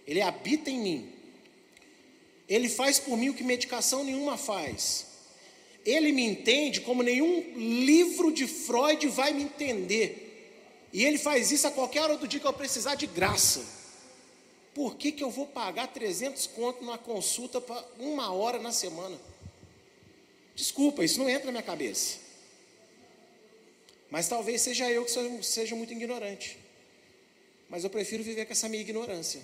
[0.05, 1.13] ele habita em mim.
[2.47, 5.07] Ele faz por mim o que medicação nenhuma faz.
[5.83, 10.24] Ele me entende como nenhum livro de Freud vai me entender.
[10.95, 13.61] E ele faz isso a qualquer hora do dia que eu precisar de graça.
[14.73, 19.19] Por que, que eu vou pagar 300 conto numa consulta para uma hora na semana?
[20.55, 22.17] Desculpa, isso não entra na minha cabeça.
[24.09, 26.57] Mas talvez seja eu que seja muito ignorante.
[27.67, 29.41] Mas eu prefiro viver com essa minha ignorância.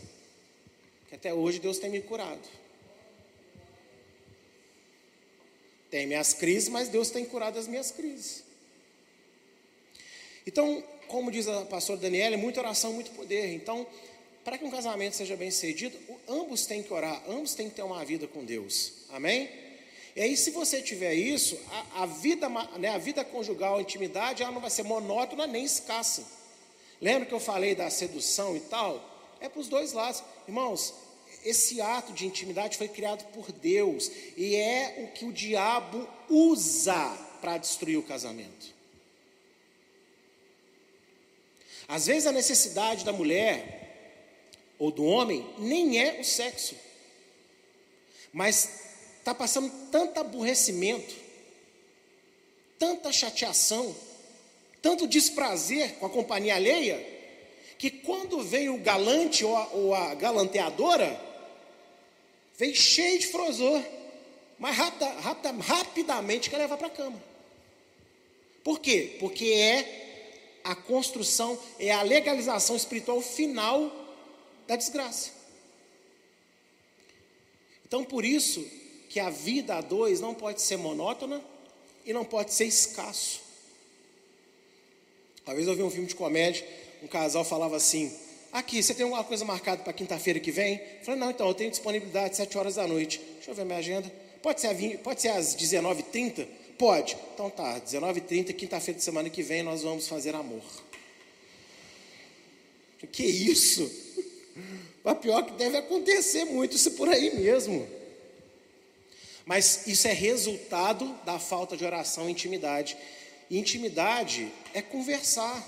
[1.09, 2.47] Que até hoje Deus tem me curado.
[5.89, 8.45] Tem minhas crises, mas Deus tem curado as minhas crises.
[10.47, 13.53] Então, como diz a pastora Daniela, é muita oração, muito poder.
[13.53, 13.85] Então,
[14.45, 15.97] para que um casamento seja bem sucedido,
[16.27, 18.93] ambos têm que orar, ambos têm que ter uma vida com Deus.
[19.09, 19.49] Amém?
[20.15, 22.47] E aí, se você tiver isso, a, a vida,
[22.79, 26.25] né, a vida conjugal, a intimidade, ela não vai ser monótona nem escassa.
[27.01, 29.03] Lembra que eu falei da sedução e tal?
[29.41, 30.23] É para os dois lados.
[30.47, 30.93] Irmãos,
[31.43, 37.17] esse ato de intimidade foi criado por Deus e é o que o diabo usa
[37.41, 38.70] para destruir o casamento.
[41.91, 46.73] Às vezes a necessidade da mulher ou do homem nem é o sexo,
[48.31, 48.69] mas
[49.19, 51.13] está passando tanto aborrecimento,
[52.79, 53.93] tanta chateação,
[54.81, 57.05] tanto desprazer com a companhia alheia,
[57.77, 61.19] que quando vem o galante ou a, ou a galanteadora,
[62.57, 63.83] vem cheio de frozor,
[64.57, 67.21] mas rapida, rapida, rapidamente quer levar para a cama.
[68.63, 69.17] Por quê?
[69.19, 70.10] Porque é
[70.63, 73.91] a construção, é a legalização espiritual final
[74.67, 75.31] da desgraça.
[77.85, 78.65] Então, por isso
[79.09, 81.43] que a vida a dois não pode ser monótona
[82.05, 83.41] e não pode ser escasso.
[85.45, 86.65] Uma vez eu vi um filme de comédia,
[87.03, 88.15] um casal falava assim:
[88.51, 90.75] Aqui, você tem alguma coisa marcada para quinta-feira que vem?
[90.75, 93.19] Eu falei: Não, então, eu tenho disponibilidade 7 horas da noite.
[93.35, 94.11] Deixa eu ver minha agenda.
[94.41, 96.47] Pode ser, 20, pode ser às 19h30?
[96.81, 97.15] Pode.
[97.35, 100.63] Então tá, 19h30, quinta-feira de semana que vem, nós vamos fazer amor.
[103.11, 103.87] Que isso?
[105.03, 107.87] Mas pior que deve acontecer muito isso por aí mesmo.
[109.45, 112.97] Mas isso é resultado da falta de oração e intimidade.
[113.47, 115.63] E intimidade é conversar.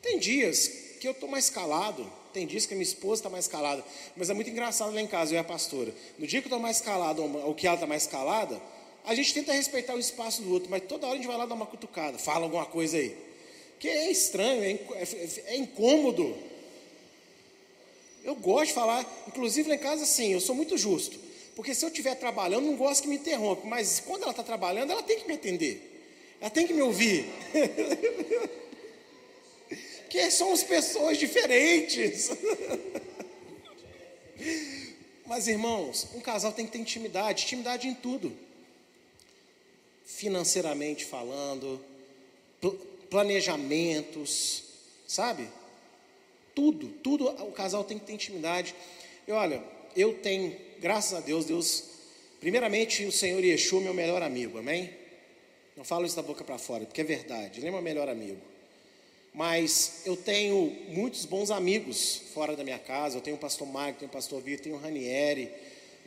[0.00, 0.66] Tem dias
[0.98, 3.84] que eu estou mais calado, tem dias que a minha esposa está mais calada,
[4.16, 5.92] mas é muito engraçado lá em casa, eu e a pastora.
[6.18, 8.58] No dia que eu estou mais calado, ou que ela está mais calada,
[9.06, 11.46] a gente tenta respeitar o espaço do outro, mas toda hora a gente vai lá
[11.46, 13.16] dar uma cutucada, fala alguma coisa aí.
[13.78, 16.36] Que é estranho, é, é, é incômodo.
[18.24, 21.20] Eu gosto de falar, inclusive lá em casa, sim, eu sou muito justo.
[21.54, 23.64] Porque se eu estiver trabalhando, não gosto que me interrompa.
[23.64, 25.80] Mas quando ela está trabalhando, ela tem que me atender.
[26.40, 27.26] Ela tem que me ouvir.
[30.10, 32.30] que somos pessoas diferentes.
[35.24, 38.45] Mas irmãos, um casal tem que ter intimidade, intimidade em tudo.
[40.06, 41.78] Financeiramente falando,
[43.10, 44.62] planejamentos,
[45.06, 45.48] sabe?
[46.54, 48.74] Tudo, tudo o casal tem que ter intimidade.
[49.28, 49.62] E olha,
[49.94, 51.84] eu tenho, graças a Deus, Deus,
[52.40, 54.90] primeiramente o Senhor Yeshua, meu melhor amigo, amém?
[55.76, 58.40] Não falo isso da boca para fora, porque é verdade, ele é meu melhor amigo.
[59.36, 63.18] Mas eu tenho muitos bons amigos fora da minha casa.
[63.18, 65.50] Eu tenho o pastor Marco, tenho o pastor Vitor, tenho o Ranieri,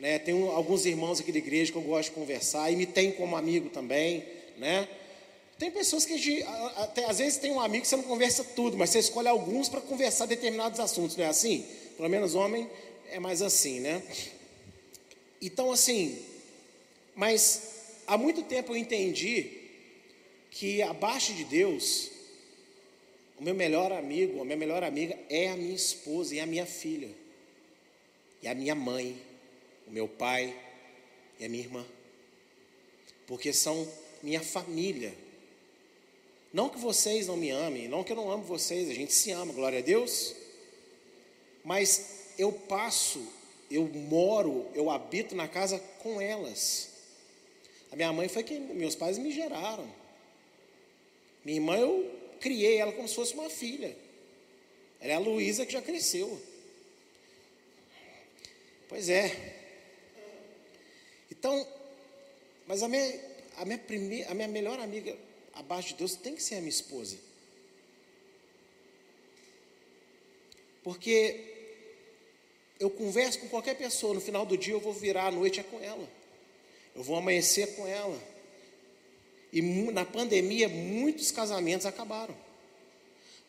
[0.00, 0.18] né?
[0.18, 3.36] tenho alguns irmãos aqui da igreja que eu gosto de conversar e me tem como
[3.36, 4.24] amigo também,
[4.56, 4.88] né?
[5.58, 6.42] Tem pessoas que
[6.76, 9.68] até às vezes tem um amigo que você não conversa tudo, mas você escolhe alguns
[9.68, 11.66] para conversar determinados assuntos, não é assim?
[11.96, 12.68] Pelo menos homem
[13.10, 14.02] é mais assim, né?
[15.40, 16.18] Então assim,
[17.14, 17.62] mas
[18.06, 19.60] há muito tempo eu entendi
[20.50, 22.10] que abaixo de Deus
[23.40, 26.66] O meu melhor amigo, a minha melhor amiga é a minha esposa e a minha
[26.66, 27.08] filha.
[28.42, 29.16] E a minha mãe,
[29.90, 30.56] o meu pai
[31.38, 31.84] e a minha irmã.
[33.26, 33.86] Porque são
[34.22, 35.12] minha família.
[36.52, 39.30] Não que vocês não me amem, não que eu não amo vocês, a gente se
[39.30, 40.34] ama, glória a Deus.
[41.64, 43.24] Mas eu passo,
[43.70, 46.88] eu moro, eu habito na casa com elas.
[47.92, 49.88] A minha mãe foi quem, meus pais me geraram.
[51.44, 53.96] Minha irmã eu criei ela como se fosse uma filha.
[55.00, 56.40] Ela é a Luísa que já cresceu.
[58.88, 59.49] Pois é.
[61.40, 61.66] Então,
[62.66, 63.20] mas a minha,
[63.56, 65.16] a minha, primeira, a minha melhor amiga
[65.54, 67.16] abaixo de Deus tem que ser a minha esposa.
[70.84, 71.40] Porque
[72.78, 75.62] eu converso com qualquer pessoa, no final do dia eu vou virar à noite é
[75.62, 76.06] com ela.
[76.94, 78.20] Eu vou amanhecer com ela.
[79.50, 82.36] E na pandemia muitos casamentos acabaram.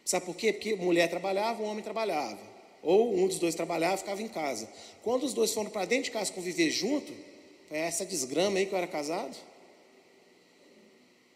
[0.06, 0.54] Sabe por quê?
[0.54, 2.40] Porque mulher trabalhava, o homem trabalhava.
[2.82, 4.72] Ou um dos dois trabalhava, ficava em casa.
[5.04, 7.31] Quando os dois foram para dentro de casa conviver junto,
[7.72, 9.34] foi essa desgrama aí que eu era casado.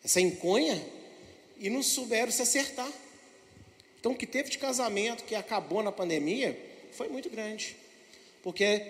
[0.04, 0.86] Essa enconha.
[1.58, 2.92] E não souberam se acertar.
[3.98, 6.60] Então o que teve de casamento que acabou na pandemia
[6.92, 7.78] foi muito grande
[8.44, 8.84] porque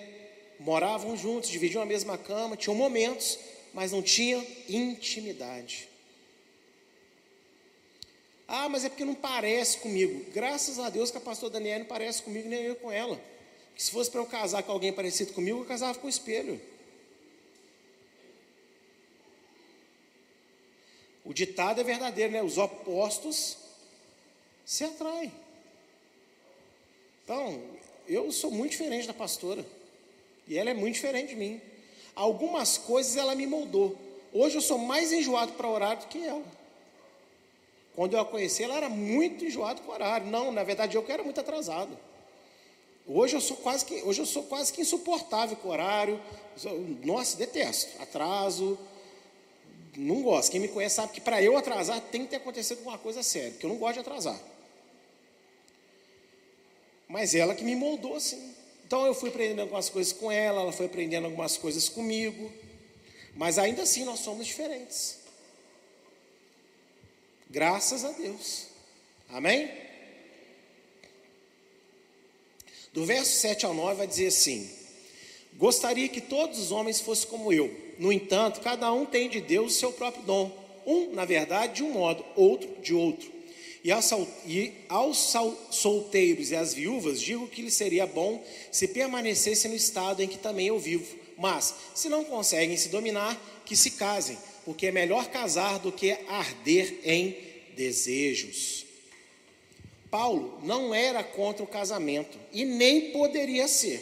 [0.60, 3.38] moravam juntos, dividiam a mesma cama, tinham momentos,
[3.76, 5.88] mas não tinham intimidade.
[8.48, 10.26] Ah, mas é porque não parece comigo.
[10.34, 13.22] Graças a Deus que a pastora Daniela não parece comigo, nem eu com ela.
[13.76, 16.60] Que se fosse para eu casar com alguém parecido comigo, eu casava com o espelho.
[21.26, 22.44] O ditado é verdadeiro, né?
[22.44, 23.58] Os opostos
[24.64, 25.32] se atraem.
[27.24, 27.62] Então,
[28.08, 29.66] eu sou muito diferente da pastora.
[30.48, 31.60] E ela é muito diferente de mim.
[32.16, 33.98] Algumas coisas ela me moldou.
[34.32, 36.46] Hoje eu sou mais enjoado para horário do que ela.
[37.96, 40.28] Quando eu a conheci, ela era muito enjoada com horário.
[40.28, 41.98] Não, na verdade, eu que era muito atrasado.
[43.08, 46.22] Hoje eu sou quase que, hoje eu sou quase que insuportável com horário.
[47.04, 48.02] Nossa, detesto.
[48.02, 48.78] Atraso.
[49.96, 50.52] Não gosto.
[50.52, 53.52] Quem me conhece sabe que para eu atrasar tem que ter acontecido alguma coisa séria,
[53.52, 54.40] porque eu não gosto de atrasar.
[57.08, 58.54] Mas ela que me moldou assim.
[58.86, 62.52] Então eu fui aprendendo algumas coisas com ela, ela foi aprendendo algumas coisas comigo.
[63.36, 65.18] Mas ainda assim nós somos diferentes.
[67.50, 68.68] Graças a Deus.
[69.30, 69.72] Amém?
[72.94, 74.70] Do verso 7 ao 9 vai dizer assim:
[75.54, 77.85] Gostaria que todos os homens fossem como eu.
[77.98, 80.52] No entanto, cada um tem de Deus o seu próprio dom.
[80.86, 83.32] Um, na verdade, de um modo, outro de outro.
[83.84, 84.12] E aos,
[84.46, 85.36] e aos
[85.70, 90.38] solteiros e às viúvas, digo que lhes seria bom se permanecessem no estado em que
[90.38, 91.16] também eu vivo.
[91.38, 96.18] Mas, se não conseguem se dominar, que se casem, porque é melhor casar do que
[96.28, 97.38] arder em
[97.76, 98.86] desejos.
[100.10, 104.02] Paulo não era contra o casamento e nem poderia ser,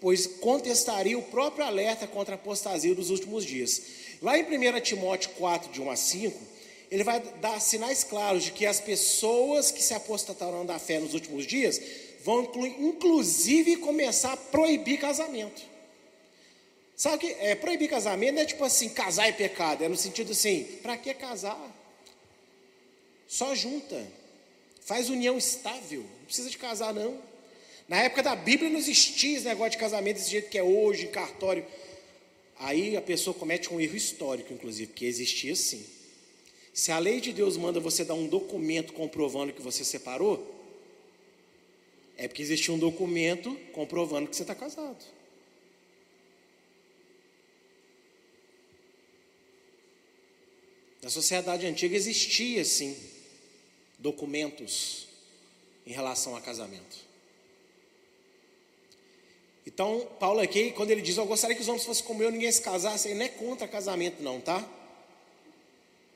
[0.00, 3.82] pois contestaria o próprio alerta contra a apostasia dos últimos dias.
[4.22, 6.58] Lá em 1 Timóteo 4, de 1 a 5
[6.90, 11.14] ele vai dar sinais claros de que as pessoas que se apostatarão da fé nos
[11.14, 11.80] últimos dias
[12.24, 15.62] vão inclusive começar a proibir casamento.
[16.96, 20.32] Sabe que é, proibir casamento não é tipo assim, casar é pecado, é no sentido
[20.32, 21.74] assim, para que casar?
[23.28, 24.04] Só junta,
[24.80, 27.18] faz união estável, não precisa de casar não.
[27.88, 31.06] Na época da Bíblia não existia esse negócio de casamento desse jeito que é hoje,
[31.08, 31.64] cartório.
[32.58, 35.84] Aí a pessoa comete um erro histórico, inclusive, porque existia sim.
[36.74, 40.54] Se a lei de Deus manda você dar um documento comprovando que você separou,
[42.16, 45.02] é porque existe um documento comprovando que você está casado.
[51.00, 52.94] Na sociedade antiga existia sim
[53.98, 55.08] documentos
[55.86, 57.07] em relação a casamento.
[59.68, 62.50] Então, Paulo aqui, quando ele diz, eu gostaria que os homens fossem como eu, ninguém
[62.50, 64.66] se casasse, ele não é contra casamento, não, tá?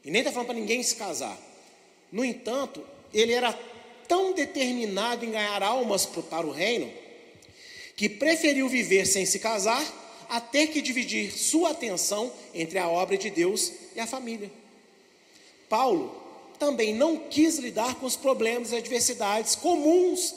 [0.02, 1.38] E nem está falando para ninguém se casar.
[2.10, 3.52] No entanto, ele era
[4.08, 6.90] tão determinado em ganhar almas para o reino,
[7.94, 9.84] que preferiu viver sem se casar,
[10.30, 14.50] a ter que dividir sua atenção entre a obra de Deus e a família.
[15.68, 16.22] Paulo
[16.58, 20.34] também não quis lidar com os problemas e adversidades comuns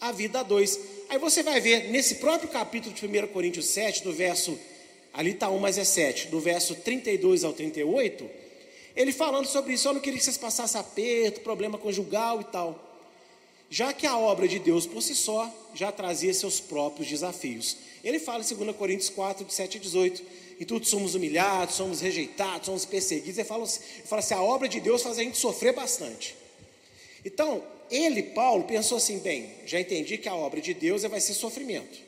[0.00, 0.91] à vida a dois.
[1.12, 4.58] Aí você vai ver nesse próprio capítulo de 1 Coríntios 7, do verso,
[5.12, 8.30] ali está 1, mas é 7, do verso 32 ao 38,
[8.96, 12.98] ele falando sobre isso, eu não queria que vocês passassem aperto, problema conjugal e tal.
[13.68, 17.76] Já que a obra de Deus por si só já trazia seus próprios desafios.
[18.02, 20.22] Ele fala em 2 Coríntios 4, de 7 a 18.
[20.60, 23.36] Em tudo somos humilhados, somos rejeitados, somos perseguidos.
[23.36, 26.34] Ele fala assim: a obra de Deus faz a gente sofrer bastante.
[27.22, 27.62] Então,
[27.92, 31.34] ele, Paulo, pensou assim: bem, já entendi que a obra de Deus é, vai ser
[31.34, 32.00] sofrimento.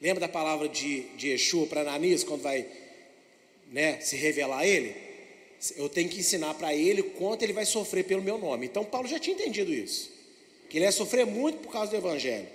[0.00, 2.66] Lembra da palavra de, de Yeshua para Ananias, quando vai
[3.70, 4.94] né, se revelar a ele?
[5.76, 8.66] Eu tenho que ensinar para ele quanto ele vai sofrer pelo meu nome.
[8.66, 10.12] Então, Paulo já tinha entendido isso.
[10.68, 12.46] Que ele ia sofrer muito por causa do evangelho.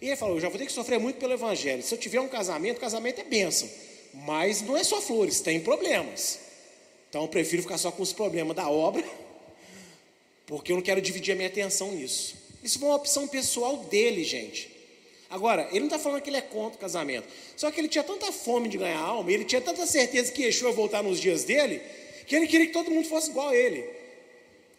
[0.00, 1.82] E ele falou: Eu já vou ter que sofrer muito pelo evangelho.
[1.82, 3.68] Se eu tiver um casamento, casamento é bênção.
[4.14, 6.38] Mas não é só flores, tem problemas.
[7.08, 9.04] Então eu prefiro ficar só com os problemas da obra,
[10.46, 12.36] porque eu não quero dividir a minha atenção nisso.
[12.62, 14.70] Isso foi uma opção pessoal dele, gente.
[15.28, 17.26] Agora, ele não está falando que ele é contra o casamento.
[17.56, 20.70] Só que ele tinha tanta fome de ganhar alma, ele tinha tanta certeza que Yeshua
[20.70, 21.82] ia voltar nos dias dele,
[22.26, 23.84] que ele queria que todo mundo fosse igual a ele.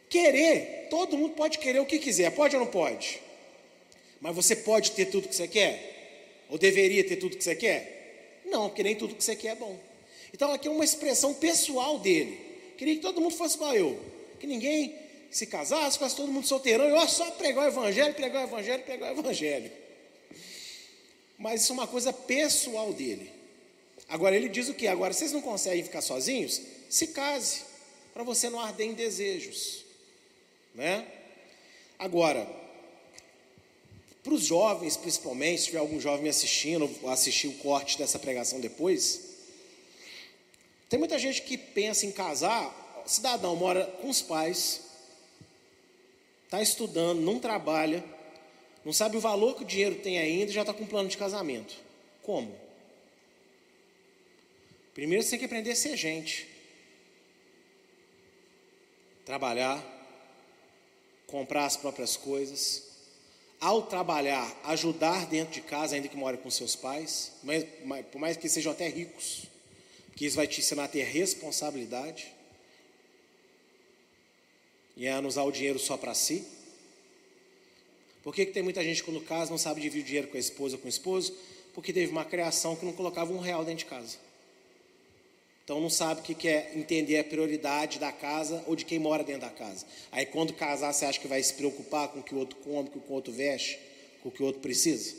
[0.09, 3.19] Querer, todo mundo pode querer o que quiser, pode ou não pode?
[4.21, 6.45] Mas você pode ter tudo que você quer?
[6.49, 8.41] Ou deveria ter tudo que você quer?
[8.45, 9.77] Não, porque nem tudo que você quer é bom.
[10.33, 12.39] Então aqui é uma expressão pessoal dele.
[12.77, 13.99] Queria que todo mundo fosse igual eu.
[14.39, 14.95] Que ninguém
[15.31, 19.15] se casasse, fosse todo mundo solteirão, e só pregar o evangelho, pregar o evangelho, pregar
[19.15, 19.71] o evangelho.
[21.37, 23.31] Mas isso é uma coisa pessoal dele.
[24.09, 24.87] Agora ele diz o que?
[24.87, 26.61] Agora vocês não conseguem ficar sozinhos?
[26.89, 27.61] Se case,
[28.13, 29.85] para você não arder em desejos.
[30.73, 31.05] Né?
[31.99, 32.47] Agora,
[34.23, 38.59] para os jovens, principalmente, se tiver algum jovem me assistindo, assistir o corte dessa pregação
[38.59, 39.21] depois,
[40.89, 44.81] tem muita gente que pensa em casar, cidadão mora com os pais,
[46.47, 48.03] está estudando, não trabalha,
[48.83, 51.09] não sabe o valor que o dinheiro tem ainda e já está com um plano
[51.09, 51.75] de casamento.
[52.23, 52.55] Como?
[54.93, 56.47] Primeiro você tem que aprender a ser gente.
[59.25, 59.83] Trabalhar,
[61.27, 62.87] comprar as próprias coisas,
[63.59, 68.19] ao trabalhar, ajudar dentro de casa, ainda que more com seus pais, mas, mas, por
[68.19, 69.47] mais que sejam até ricos,
[70.15, 72.36] que isso vai te ensinar a ter responsabilidade
[74.97, 76.43] e a não usar o dinheiro só para si.
[78.23, 80.39] Por que, que tem muita gente quando casa não sabe dividir o dinheiro com a
[80.39, 81.33] esposa com o esposo?
[81.73, 84.17] Porque teve uma criação que não colocava um real dentro de casa.
[85.63, 89.23] Então não sabe o que é entender a prioridade da casa ou de quem mora
[89.23, 89.85] dentro da casa.
[90.11, 92.89] Aí quando casar, você acha que vai se preocupar com o que o outro come,
[92.89, 93.79] com o que o outro veste,
[94.23, 95.15] com o que o outro precisa?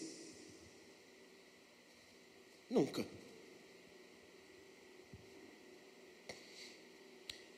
[2.68, 3.06] Nunca.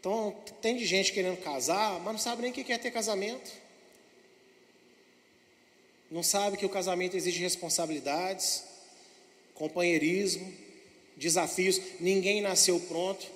[0.00, 3.52] Então tem de gente querendo casar, mas não sabe nem o que é ter casamento.
[6.10, 8.64] Não sabe que o casamento exige responsabilidades,
[9.54, 10.52] companheirismo,
[11.16, 11.78] desafios.
[12.00, 13.26] Ninguém nasceu pronto.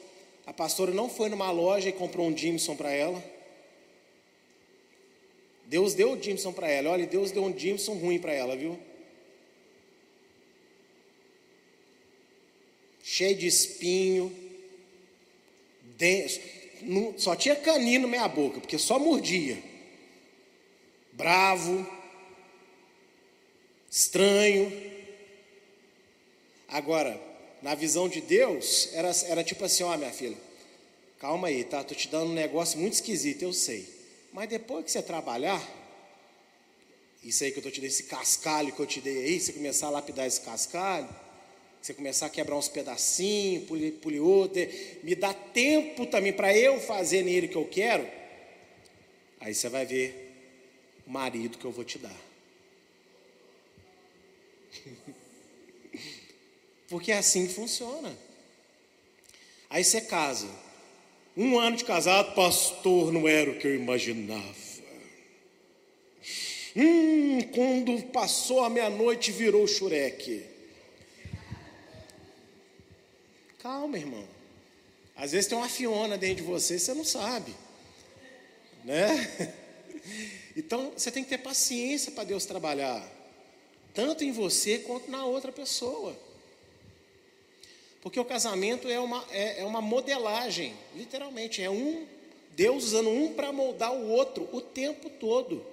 [0.47, 3.23] A pastora não foi numa loja e comprou um Jimson para ela.
[5.67, 6.91] Deus deu o Jimson para ela.
[6.91, 8.79] Olha, Deus deu um Jimson ruim para ela, viu?
[13.03, 14.44] Cheio de espinho.
[17.17, 19.59] Só tinha canino minha boca, porque só mordia.
[21.13, 21.87] Bravo.
[23.91, 24.73] Estranho.
[26.69, 27.21] Agora,
[27.63, 30.37] na visão de Deus, era, era tipo assim: ó, minha filha,
[31.19, 31.85] calma aí, tá?
[31.85, 33.89] Tô te dando um negócio muito esquisito, eu sei.
[34.33, 35.63] Mas depois que você trabalhar,
[37.23, 39.53] isso aí que eu tô te dando, esse cascalho que eu te dei aí, você
[39.53, 41.09] começar a lapidar esse cascalho,
[41.85, 44.67] você começar a quebrar uns pedacinhos, polir, polir outro,
[45.03, 48.09] me dá tempo também para eu fazer nele o que eu quero,
[49.39, 50.33] aí você vai ver
[51.07, 52.17] o marido que eu vou te dar.
[56.89, 58.17] Porque é assim que funciona.
[59.69, 60.49] Aí você casa.
[61.37, 64.65] Um ano de casado, pastor, não era o que eu imaginava.
[66.75, 70.54] Hum, quando passou a meia-noite, virou xureque.
[73.65, 74.29] Calma, irmão.
[75.17, 77.55] Às vezes tem uma fiona dentro de você, você não sabe.
[78.85, 79.09] Né?
[80.57, 83.11] Então, você tem que ter paciência para Deus trabalhar.
[83.93, 86.17] Tanto em você quanto na outra pessoa.
[88.01, 92.07] Porque o casamento é uma, é, é uma modelagem, literalmente, é um
[92.53, 95.67] Deus usando um para moldar o outro o tempo todo.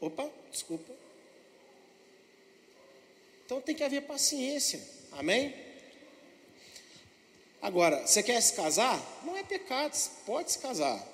[0.00, 0.94] Opa, desculpa.
[3.44, 4.80] Então tem que haver paciência,
[5.12, 5.65] amém?
[7.66, 8.96] Agora, você quer se casar?
[9.24, 9.92] Não é pecado,
[10.24, 11.04] pode se casar.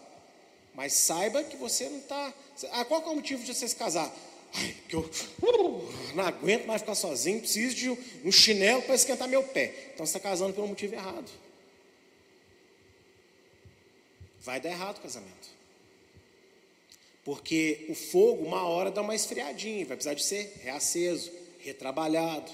[0.75, 2.31] Mas saiba que você não está.
[2.73, 4.15] Ah, qual é o motivo de você se casar?
[4.53, 7.89] Ai, que eu uh, não aguento mais ficar sozinho, preciso de
[8.23, 9.93] um chinelo para esquentar meu pé.
[9.95, 11.31] Então você está casando pelo motivo errado.
[14.43, 15.49] Vai dar errado o casamento.
[17.25, 22.53] Porque o fogo, uma hora, dá uma esfriadinha, vai precisar de ser reaceso, retrabalhado.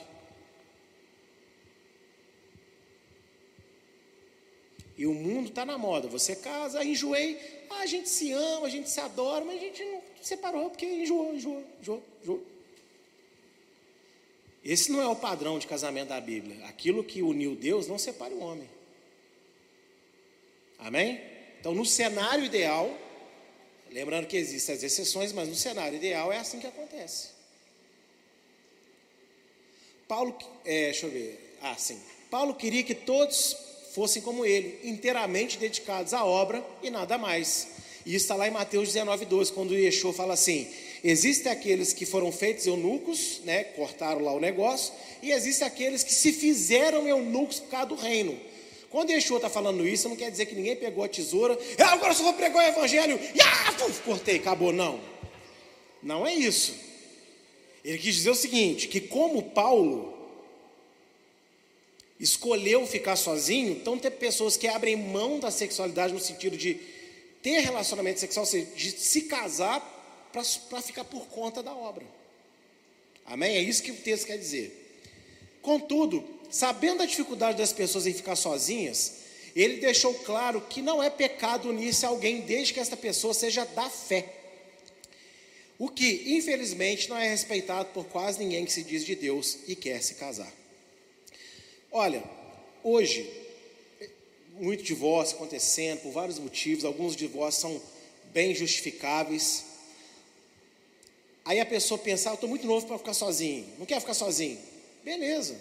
[4.98, 6.08] E o mundo está na moda.
[6.08, 7.38] Você casa, enjoei,
[7.70, 10.84] ah, a gente se ama, a gente se adora, mas a gente não separou porque
[10.84, 12.42] enjoou, enjoou, enjoou, enjoou.
[14.64, 16.66] Esse não é o padrão de casamento da Bíblia.
[16.66, 18.68] Aquilo que uniu Deus não separa o homem.
[20.80, 21.22] Amém?
[21.60, 22.92] Então, no cenário ideal,
[23.92, 27.28] lembrando que existem as exceções, mas no cenário ideal é assim que acontece.
[30.08, 32.00] Paulo, é, deixa eu ver, ah, sim.
[32.30, 33.67] Paulo queria que todos
[33.98, 37.66] fossem como ele, inteiramente dedicados à obra e nada mais.
[38.06, 40.68] E isso está lá em Mateus 19, 12, quando Yeshua fala assim:
[41.02, 46.14] existem aqueles que foram feitos eunucos, né, cortaram lá o negócio, e existem aqueles que
[46.14, 48.38] se fizeram eunucos por causa do reino.
[48.88, 52.14] Quando Yeshua está falando isso, não quer dizer que ninguém pegou a tesoura, ah, agora
[52.14, 54.72] só vou pregar o evangelho, e ah, puf, cortei, acabou.
[54.72, 55.00] Não.
[56.00, 56.72] Não é isso.
[57.84, 60.17] Ele quis dizer o seguinte: que como Paulo
[62.18, 66.74] escolheu ficar sozinho, então tem pessoas que abrem mão da sexualidade no sentido de
[67.42, 69.80] ter relacionamento sexual, ou seja, de se casar
[70.32, 72.04] para ficar por conta da obra.
[73.24, 73.56] Amém?
[73.56, 75.06] É isso que o texto quer dizer.
[75.62, 79.18] Contudo, sabendo a dificuldade das pessoas em ficar sozinhas,
[79.54, 83.64] ele deixou claro que não é pecado unir-se a alguém desde que esta pessoa seja
[83.64, 84.34] da fé.
[85.78, 89.76] O que, infelizmente, não é respeitado por quase ninguém que se diz de Deus e
[89.76, 90.52] quer se casar.
[91.90, 92.22] Olha,
[92.82, 93.28] hoje,
[94.52, 97.82] muito divórcio acontecendo por vários motivos, alguns divórcios são
[98.32, 99.64] bem justificáveis.
[101.44, 104.14] Aí a pessoa pensa, ah, eu estou muito novo para ficar sozinho, não quer ficar
[104.14, 104.58] sozinho.
[105.02, 105.58] Beleza.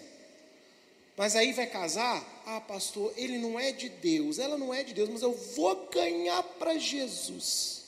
[1.15, 4.93] Mas aí vai casar, ah, pastor, ele não é de Deus, ela não é de
[4.93, 7.83] Deus, mas eu vou ganhar para Jesus.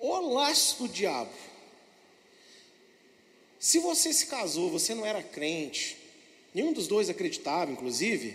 [0.00, 1.32] O laço do diabo.
[3.58, 5.96] Se você se casou, você não era crente,
[6.56, 8.34] Nenhum dos dois acreditava, inclusive.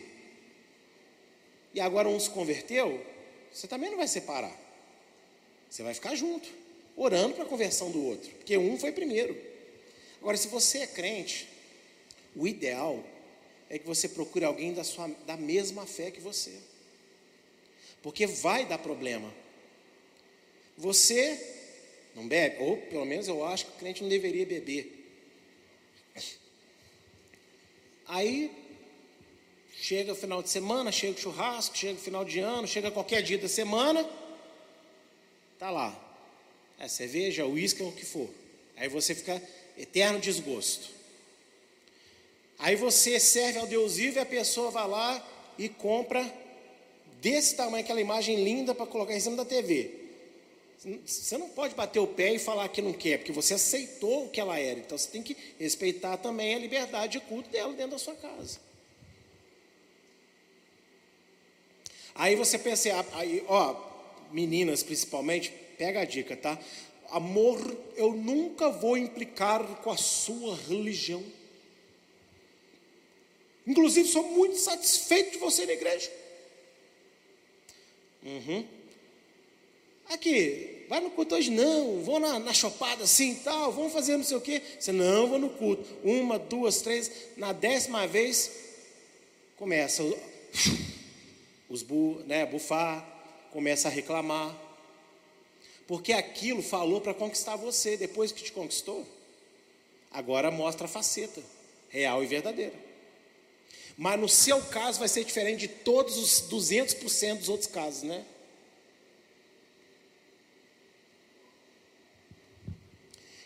[1.73, 3.03] E agora um se converteu,
[3.51, 4.55] você também não vai separar.
[5.67, 6.47] Você vai ficar junto,
[6.95, 9.35] orando para a conversão do outro, porque um foi primeiro.
[10.19, 11.47] Agora, se você é crente,
[12.35, 13.03] o ideal
[13.67, 16.53] é que você procure alguém da, sua, da mesma fé que você.
[18.03, 19.33] Porque vai dar problema.
[20.77, 21.43] Você
[22.13, 25.00] não bebe, ou pelo menos eu acho que o crente não deveria beber.
[28.11, 28.51] Aí
[29.73, 33.23] chega o final de semana, chega o churrasco, chega o final de ano, chega qualquer
[33.23, 34.05] dia da semana,
[35.57, 35.97] tá lá.
[36.77, 38.29] É cerveja, uísque, o que for.
[38.75, 39.41] Aí você fica
[39.77, 40.89] eterno desgosto.
[42.59, 46.21] Aí você serve ao Deus vivo e a pessoa vai lá e compra
[47.21, 50.00] desse tamanho aquela imagem linda para colocar em cima da TV.
[51.05, 54.29] Você não pode bater o pé e falar que não quer, porque você aceitou o
[54.29, 54.79] que ela era.
[54.79, 58.59] Então você tem que respeitar também a liberdade de culto dela dentro da sua casa.
[62.15, 63.75] Aí você pensa, aí, ó,
[64.31, 66.59] meninas principalmente, pega a dica, tá?
[67.09, 67.59] Amor,
[67.95, 71.23] eu nunca vou implicar com a sua religião.
[73.67, 76.11] Inclusive, sou muito satisfeito de você na igreja.
[78.23, 78.80] Uhum.
[80.11, 81.49] Aqui, vai no culto hoje?
[81.49, 84.61] Não, vou na, na chopada assim tal, vamos fazer não sei o quê.
[84.77, 85.87] Você não, vou no culto.
[86.03, 88.51] Uma, duas, três, na décima vez,
[89.55, 90.03] começa
[91.69, 93.07] os bu, né, bufar,
[93.53, 94.53] começa a reclamar.
[95.87, 99.07] Porque aquilo falou para conquistar você, depois que te conquistou,
[100.11, 101.41] agora mostra a faceta
[101.87, 102.75] real e verdadeira.
[103.97, 108.25] Mas no seu caso vai ser diferente de todos os 200% dos outros casos, né?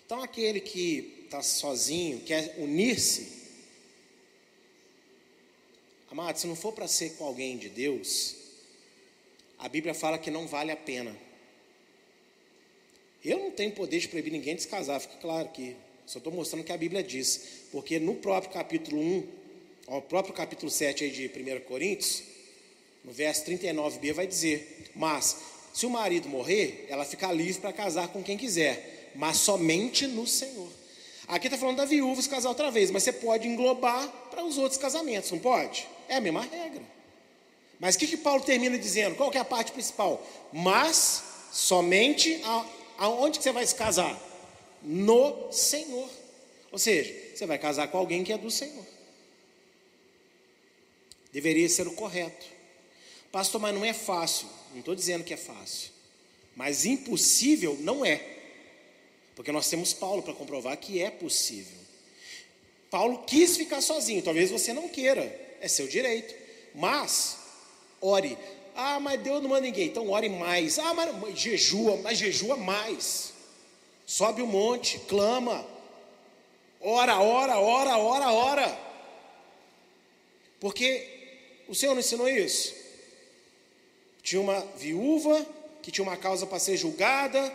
[0.05, 3.27] Então, aquele que está sozinho, quer unir-se,
[6.11, 8.35] amado, se não for para ser com alguém de Deus,
[9.57, 11.15] a Bíblia fala que não vale a pena.
[13.23, 15.75] Eu não tenho poder de proibir ninguém de se casar, fique claro que
[16.05, 19.27] só estou mostrando o que a Bíblia diz, porque no próprio capítulo 1,
[19.87, 22.21] o próprio capítulo 7 aí de 1 Coríntios,
[23.03, 25.35] no verso 39b vai dizer: Mas
[25.73, 30.27] se o marido morrer, ela fica livre para casar com quem quiser mas somente no
[30.27, 30.69] Senhor.
[31.27, 34.57] Aqui está falando da viúva se casar outra vez, mas você pode englobar para os
[34.57, 35.87] outros casamentos, não pode?
[36.07, 36.83] É a mesma regra.
[37.79, 39.15] Mas o que, que Paulo termina dizendo?
[39.15, 40.25] Qual é a parte principal?
[40.53, 42.65] Mas somente a,
[42.99, 44.21] aonde que você vai se casar?
[44.83, 46.09] No Senhor.
[46.71, 48.85] Ou seja, você vai casar com alguém que é do Senhor.
[51.33, 52.45] Deveria ser o correto.
[53.31, 54.47] Pastor, mas não é fácil.
[54.71, 55.91] Não estou dizendo que é fácil.
[56.55, 58.34] Mas impossível não é.
[59.35, 61.77] Porque nós temos Paulo para comprovar que é possível.
[62.89, 65.23] Paulo quis ficar sozinho, talvez você não queira,
[65.59, 66.33] é seu direito.
[66.73, 67.37] Mas,
[68.01, 68.37] ore,
[68.77, 69.87] Ah, mas Deus não manda ninguém.
[69.87, 70.77] Então ore mais.
[70.77, 73.33] Ah, mas jejua, mas jejua mais.
[74.05, 75.65] Sobe o monte, clama.
[76.81, 78.79] Ora, ora, ora, ora, ora.
[80.59, 81.07] Porque
[81.67, 82.75] o Senhor não ensinou isso?
[84.21, 85.45] Tinha uma viúva
[85.81, 87.51] que tinha uma causa para ser julgada,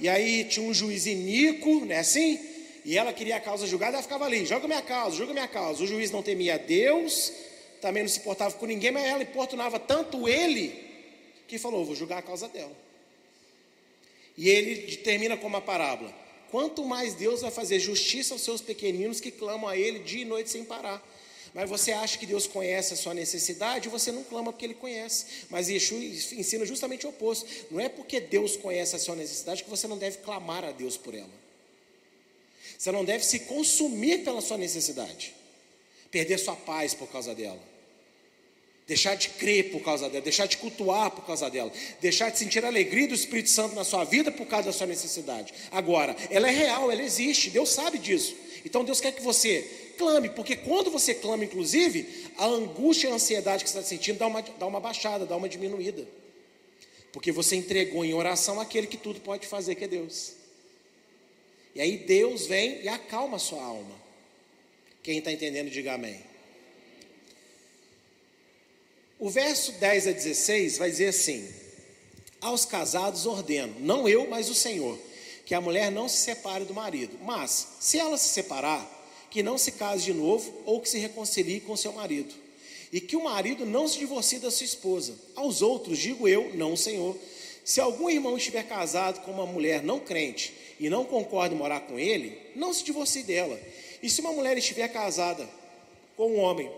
[0.00, 2.40] e aí tinha um juiz iníquo, não é assim?
[2.84, 5.84] E ela queria a causa julgada, ela ficava ali, joga minha causa, joga minha causa.
[5.84, 7.30] O juiz não temia Deus,
[7.80, 10.72] também não se importava com ninguém, mas ela importunava tanto ele,
[11.46, 12.72] que falou: vou julgar a causa dela.
[14.36, 16.14] E ele termina com uma parábola:
[16.50, 20.24] quanto mais Deus vai fazer justiça aos seus pequeninos que clamam a Ele dia e
[20.24, 21.06] noite sem parar.
[21.52, 25.26] Mas você acha que Deus conhece a sua necessidade, você não clama porque Ele conhece.
[25.48, 27.46] Mas Yeshua ensina justamente o oposto.
[27.70, 30.96] Não é porque Deus conhece a sua necessidade que você não deve clamar a Deus
[30.96, 31.40] por ela.
[32.78, 35.34] Você não deve se consumir pela sua necessidade,
[36.10, 37.70] perder sua paz por causa dela
[38.90, 42.64] deixar de crer por causa dela, deixar de cultuar por causa dela, deixar de sentir
[42.64, 45.54] a alegria do Espírito Santo na sua vida por causa da sua necessidade.
[45.70, 48.34] Agora, ela é real, ela existe, Deus sabe disso.
[48.64, 53.14] Então Deus quer que você clame, porque quando você clama, inclusive, a angústia e a
[53.14, 56.06] ansiedade que você está sentindo dá uma, dá uma baixada, dá uma diminuída.
[57.12, 60.34] Porque você entregou em oração aquele que tudo pode fazer, que é Deus.
[61.74, 63.94] E aí Deus vem e acalma a sua alma.
[65.02, 66.22] Quem está entendendo, diga amém.
[69.18, 71.48] O verso 10 a 16 vai dizer assim:
[72.40, 74.98] Aos casados ordeno, não eu, mas o Senhor,
[75.44, 78.99] que a mulher não se separe do marido, mas, se ela se separar,
[79.30, 82.34] que não se case de novo ou que se reconcilie com seu marido,
[82.92, 85.14] e que o marido não se divorcie da sua esposa.
[85.36, 87.16] Aos outros, digo eu, não Senhor.
[87.64, 91.80] Se algum irmão estiver casado com uma mulher não crente e não concorda em morar
[91.82, 93.58] com ele, não se divorcie dela.
[94.02, 95.48] E se uma mulher estiver casada
[96.16, 96.70] com um homem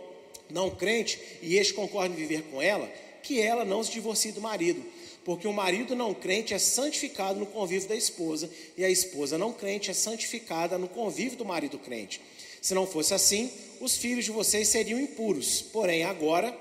[0.51, 2.87] não crente e este concorda em viver com ela,
[3.23, 4.85] que ela não se divorcie do marido,
[5.25, 9.53] porque o marido não crente é santificado no convívio da esposa e a esposa não
[9.53, 12.21] crente é santificada no convívio do marido crente.
[12.63, 13.51] Se não fosse assim,
[13.81, 16.57] os filhos de vocês seriam impuros, porém agora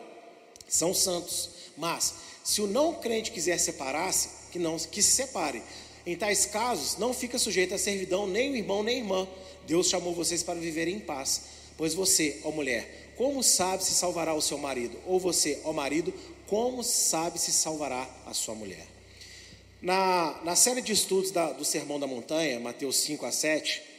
[0.67, 1.51] são santos.
[1.77, 5.61] Mas se o não crente quiser separar-se, que não que se separe.
[6.03, 9.27] Em tais casos, não fica sujeito à servidão nem o irmão nem a irmã.
[9.67, 11.43] Deus chamou vocês para viverem em paz.
[11.77, 14.97] Pois você, ó mulher, como sabe se salvará o seu marido?
[15.05, 16.11] Ou você, ó marido,
[16.47, 18.87] como sabe se salvará a sua mulher?
[19.79, 23.90] Na, na série de estudos da, do Sermão da Montanha, Mateus 5 a 7,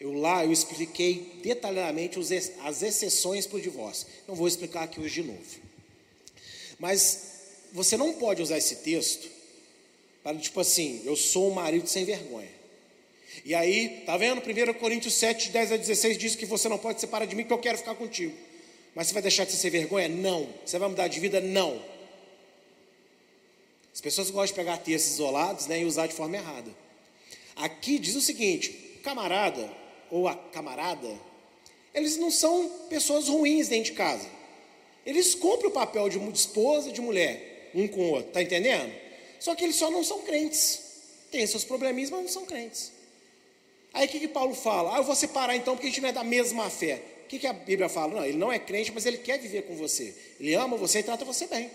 [0.00, 4.06] eu lá eu expliquei detalhadamente as exceções para o divórcio.
[4.26, 5.44] Não vou explicar aqui hoje de novo.
[6.78, 7.32] Mas
[7.72, 9.28] você não pode usar esse texto
[10.22, 12.52] para tipo assim, eu sou um marido sem vergonha.
[13.44, 14.40] E aí, tá vendo?
[14.40, 17.52] 1 Coríntios 7, 10 a 16 diz que você não pode separar de mim, que
[17.52, 18.34] eu quero ficar contigo.
[18.94, 20.08] Mas você vai deixar de ser vergonha?
[20.08, 20.48] Não.
[20.64, 21.40] Você vai mudar de vida?
[21.40, 21.82] Não.
[23.92, 26.70] As pessoas gostam de pegar textos isolados né, e usar de forma errada.
[27.56, 28.70] Aqui diz o seguinte:
[29.02, 29.70] camarada
[30.14, 31.08] ou a camarada,
[31.92, 34.28] eles não são pessoas ruins dentro de casa.
[35.04, 38.94] Eles cumprem o papel de esposa e de mulher, um com o outro, tá entendendo?
[39.40, 40.82] Só que eles só não são crentes.
[41.32, 42.92] Tem seus probleminhas, mas não são crentes.
[43.92, 44.94] Aí o que, que Paulo fala?
[44.94, 47.02] Ah, eu vou separar então porque a gente não é da mesma fé.
[47.24, 48.14] O que, que a Bíblia fala?
[48.14, 50.14] Não, ele não é crente, mas ele quer viver com você.
[50.38, 51.72] Ele ama você e trata você bem.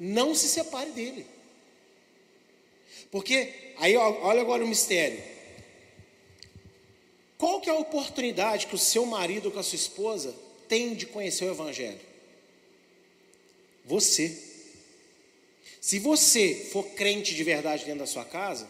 [0.00, 1.26] Não se separe dele.
[3.10, 5.33] Porque, aí olha agora o mistério.
[7.44, 10.34] Qual que é a oportunidade que o seu marido com a sua esposa
[10.66, 12.00] tem de conhecer o Evangelho?
[13.84, 14.34] Você.
[15.78, 18.66] Se você for crente de verdade dentro da sua casa,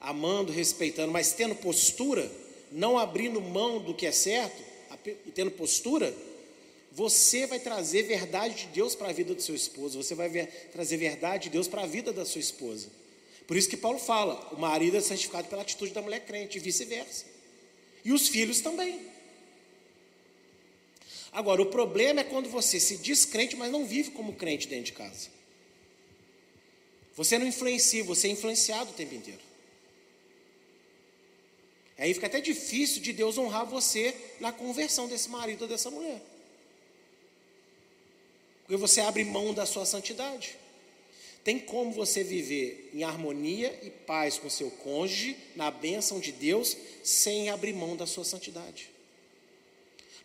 [0.00, 2.30] amando, respeitando, mas tendo postura,
[2.70, 4.62] não abrindo mão do que é certo,
[5.26, 6.14] e tendo postura,
[6.92, 10.46] você vai trazer verdade de Deus para a vida do seu esposo, você vai ver,
[10.72, 12.86] trazer verdade de Deus para a vida da sua esposa.
[13.44, 16.60] Por isso que Paulo fala: o marido é santificado pela atitude da mulher crente, e
[16.60, 17.37] vice-versa.
[18.04, 19.08] E os filhos também.
[21.32, 24.86] Agora, o problema é quando você se diz crente, mas não vive como crente dentro
[24.86, 25.28] de casa.
[27.14, 29.40] Você não influencia, você é influenciado o tempo inteiro.
[31.98, 36.22] Aí fica até difícil de Deus honrar você na conversão desse marido ou dessa mulher.
[38.62, 40.56] Porque você abre mão da sua santidade.
[41.48, 46.76] Tem como você viver em harmonia e paz com seu cônjuge, na bênção de Deus,
[47.02, 48.90] sem abrir mão da sua santidade.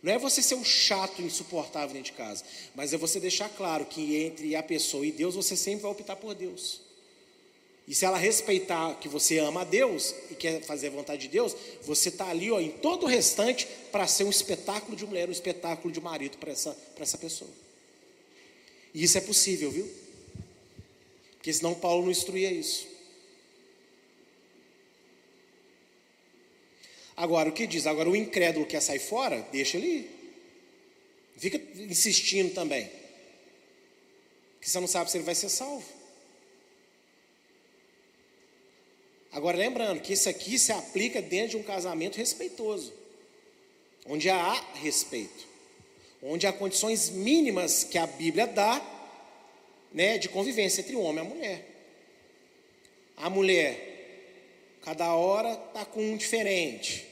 [0.02, 2.44] Não é você ser um chato insuportável dentro de casa,
[2.74, 6.16] mas é você deixar claro que entre a pessoa e Deus, você sempre vai optar
[6.16, 6.82] por Deus.
[7.88, 11.28] E se ela respeitar que você ama a Deus e quer fazer a vontade de
[11.28, 15.26] Deus, você está ali ó, em todo o restante para ser um espetáculo de mulher,
[15.26, 17.50] um espetáculo de marido para essa, essa pessoa.
[18.92, 20.03] E isso é possível, viu?
[21.44, 22.88] Porque senão Paulo não instruía isso.
[27.14, 27.86] Agora, o que diz?
[27.86, 30.10] Agora, o incrédulo quer sair fora, deixa ele ir.
[31.36, 32.90] Fica insistindo também.
[34.58, 35.84] Que você não sabe se ele vai ser salvo.
[39.30, 42.90] Agora, lembrando que isso aqui se aplica dentro de um casamento respeitoso,
[44.06, 45.46] onde há respeito,
[46.22, 48.93] onde há condições mínimas que a Bíblia dá
[49.94, 51.68] né, de convivência entre o homem e a mulher.
[53.16, 57.06] A mulher, cada hora está com um diferente,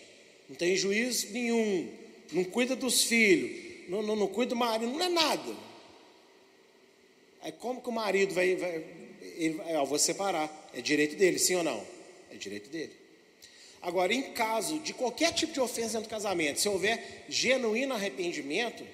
[0.49, 1.89] não tem juízo nenhum,
[2.33, 5.57] não cuida dos filhos, não, não, não cuida do marido, não é nada.
[7.41, 8.85] Aí como que o marido vai, vai
[9.37, 10.71] ele, vou separar?
[10.75, 11.85] É direito dele, sim ou não?
[12.31, 12.93] É direito dele.
[13.81, 18.85] Agora, em caso de qualquer tipo de ofensa dentro do casamento, se houver genuíno arrependimento,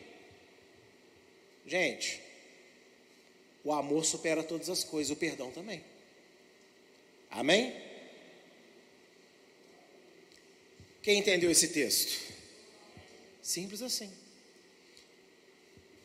[1.66, 2.20] gente,
[3.64, 5.82] o amor supera todas as coisas, o perdão também.
[7.30, 7.74] Amém?
[11.02, 12.20] Quem entendeu esse texto?
[13.42, 14.10] Simples assim.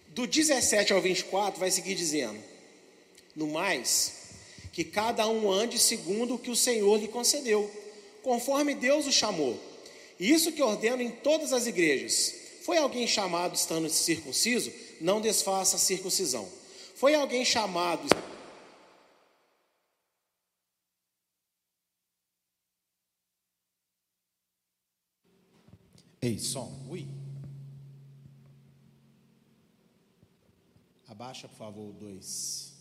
[0.09, 2.41] Do 17 ao 24 vai seguir dizendo:
[3.35, 4.13] No mais,
[4.71, 7.69] que cada um ande segundo o que o Senhor lhe concedeu,
[8.21, 9.59] conforme Deus o chamou.
[10.19, 12.33] Isso que ordeno em todas as igrejas.
[12.61, 14.71] Foi alguém chamado estando circunciso?
[15.01, 16.47] Não desfaça a circuncisão.
[17.03, 18.07] Foi alguém chamado
[26.21, 27.05] Ei, som, ui.
[31.09, 32.73] Abaixa, por favor, o 2.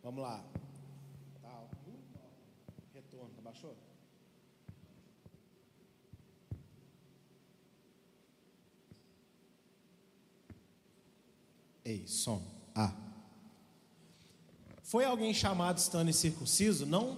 [0.00, 0.44] Vamos lá.
[1.42, 1.68] Tá,
[2.94, 3.85] retorno, abaixou?
[11.86, 12.42] Ei, som.
[12.74, 12.92] Ah.
[14.82, 16.84] Foi alguém chamado estando circunciso?
[16.84, 17.16] Não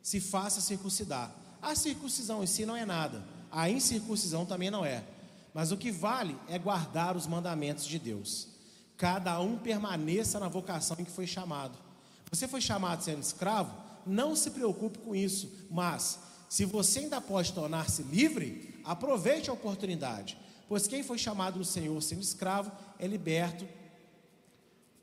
[0.00, 1.30] se faça circuncidar.
[1.60, 3.22] A circuncisão em si não é nada.
[3.52, 5.04] A incircuncisão também não é.
[5.52, 8.48] Mas o que vale é guardar os mandamentos de Deus.
[8.96, 11.76] Cada um permaneça na vocação em que foi chamado.
[12.30, 13.74] Você foi chamado sendo escravo?
[14.06, 16.18] Não se preocupe com isso, mas
[16.48, 20.38] se você ainda pode tornar-se livre, aproveite a oportunidade,
[20.68, 23.66] pois quem foi chamado no Senhor sendo escravo é liberto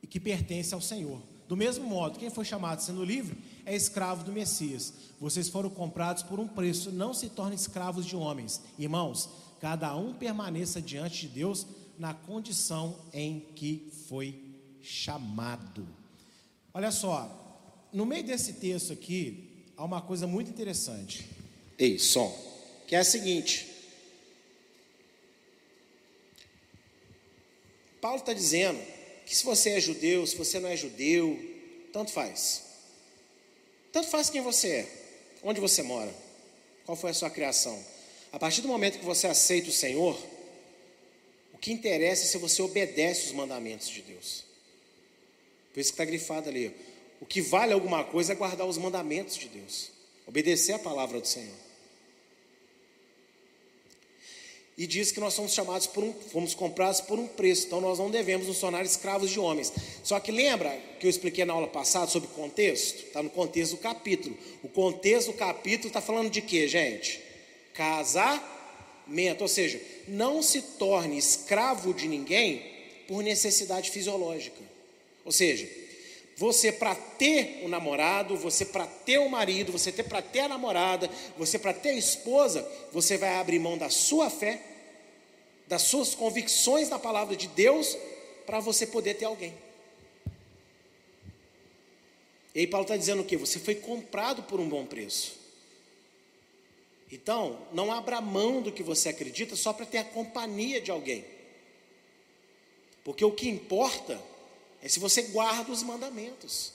[0.02, 1.22] e que pertence ao Senhor.
[1.48, 4.94] Do mesmo modo, quem foi chamado sendo livre é escravo do Messias.
[5.20, 8.62] Vocês foram comprados por um preço, não se tornem escravos de homens.
[8.78, 14.40] Irmãos, cada um permaneça diante de Deus na condição em que foi
[14.82, 15.88] chamado.
[16.74, 21.30] Olha só, no meio desse texto aqui, há uma coisa muito interessante.
[21.78, 22.36] Ei, som,
[22.88, 23.73] que é a seguinte.
[28.04, 28.78] Paulo está dizendo
[29.26, 31.40] que se você é judeu, se você não é judeu,
[31.94, 32.62] tanto faz.
[33.94, 34.88] Tanto faz quem você é,
[35.42, 36.14] onde você mora,
[36.86, 37.82] qual foi a sua criação.
[38.30, 40.22] A partir do momento que você aceita o Senhor,
[41.54, 44.44] o que interessa é se você obedece os mandamentos de Deus.
[45.74, 46.76] Por isso que está grifado ali.
[47.22, 49.92] O que vale alguma coisa é guardar os mandamentos de Deus,
[50.28, 51.56] obedecer a palavra do Senhor.
[54.78, 58.00] E diz que nós somos chamados por um, fomos comprados por um preço, então nós
[58.00, 59.72] não devemos nos tornar escravos de homens.
[60.04, 63.06] Só que lembra que eu expliquei na aula passada sobre contexto?
[63.06, 64.36] Está no contexto do capítulo.
[64.64, 67.22] O contexto do capítulo está falando de quê, gente?
[67.74, 72.64] Casamento, ou seja, não se torne escravo de ninguém
[73.08, 74.62] por necessidade fisiológica.
[75.24, 75.70] Ou seja,
[76.44, 80.42] você para ter o um namorado, você para ter o um marido, você para ter
[80.42, 84.62] a namorada, você para ter a esposa, você vai abrir mão da sua fé,
[85.70, 87.98] das suas convicções na palavra de Deus,
[88.46, 89.54] para você poder ter alguém.
[92.54, 93.38] E aí Paulo está dizendo o que?
[93.38, 95.40] Você foi comprado por um bom preço.
[97.10, 101.24] Então, não abra mão do que você acredita só para ter a companhia de alguém.
[103.02, 104.22] Porque o que importa
[104.84, 106.74] é se você guarda os mandamentos.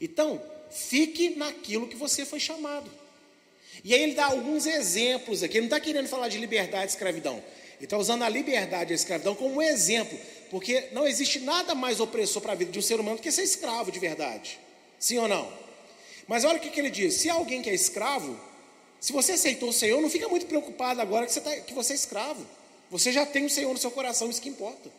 [0.00, 2.90] Então, fique naquilo que você foi chamado.
[3.84, 5.58] E aí ele dá alguns exemplos aqui.
[5.58, 7.34] Ele não está querendo falar de liberdade e escravidão.
[7.76, 10.18] Ele está usando a liberdade e a escravidão como um exemplo.
[10.50, 13.30] Porque não existe nada mais opressor para a vida de um ser humano do que
[13.30, 14.58] ser escravo de verdade.
[14.98, 15.52] Sim ou não?
[16.26, 18.40] Mas olha o que, que ele diz: se alguém que é escravo,
[18.98, 21.92] se você aceitou o Senhor, não fica muito preocupado agora que você, tá, que você
[21.92, 22.46] é escravo.
[22.90, 24.90] Você já tem o Senhor no seu coração, isso que importa.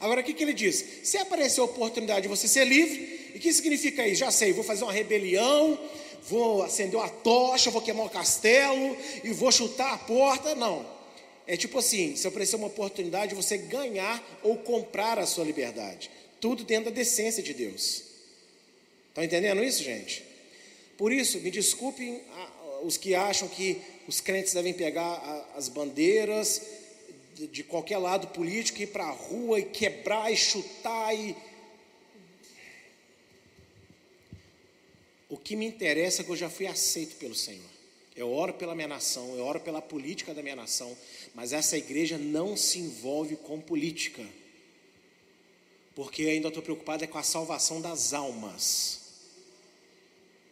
[0.00, 0.84] Agora, o que, que ele diz?
[1.02, 4.20] Se aparecer a oportunidade de você ser livre, e o que significa isso?
[4.20, 5.78] Já sei, vou fazer uma rebelião,
[6.22, 10.54] vou acender uma tocha, vou queimar um castelo e vou chutar a porta.
[10.54, 10.86] Não.
[11.46, 16.10] é tipo assim: se oferecer uma oportunidade de você ganhar ou comprar a sua liberdade.
[16.40, 18.04] Tudo dentro da decência de Deus.
[19.08, 20.22] Estão entendendo isso, gente?
[20.96, 22.20] Por isso, me desculpem
[22.82, 26.62] os que acham que os crentes devem pegar as bandeiras
[27.46, 31.36] de qualquer lado político, ir para a rua e quebrar e chutar e.
[35.28, 37.78] O que me interessa é que eu já fui aceito pelo Senhor.
[38.16, 40.96] Eu oro pela minha nação, eu oro pela política da minha nação,
[41.34, 44.26] mas essa igreja não se envolve com política,
[45.94, 48.98] porque eu ainda estou preocupado é com a salvação das almas.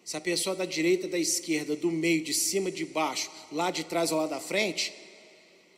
[0.04, 3.82] Se a pessoa da direita, da esquerda, do meio, de cima, de baixo, lá de
[3.82, 4.92] trás ou lá da frente,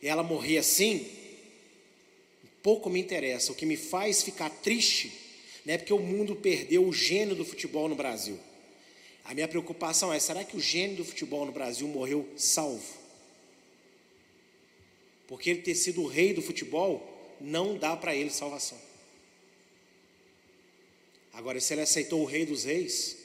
[0.07, 1.07] ela morrer assim,
[2.63, 3.51] pouco me interessa.
[3.51, 5.11] O que me faz ficar triste
[5.65, 8.39] não é porque o mundo perdeu o gênio do futebol no Brasil.
[9.25, 12.97] A minha preocupação é: será que o gênio do futebol no Brasil morreu salvo?
[15.27, 18.77] Porque ele ter sido o rei do futebol não dá para ele salvação.
[21.33, 23.19] Agora, se ele aceitou o rei dos reis,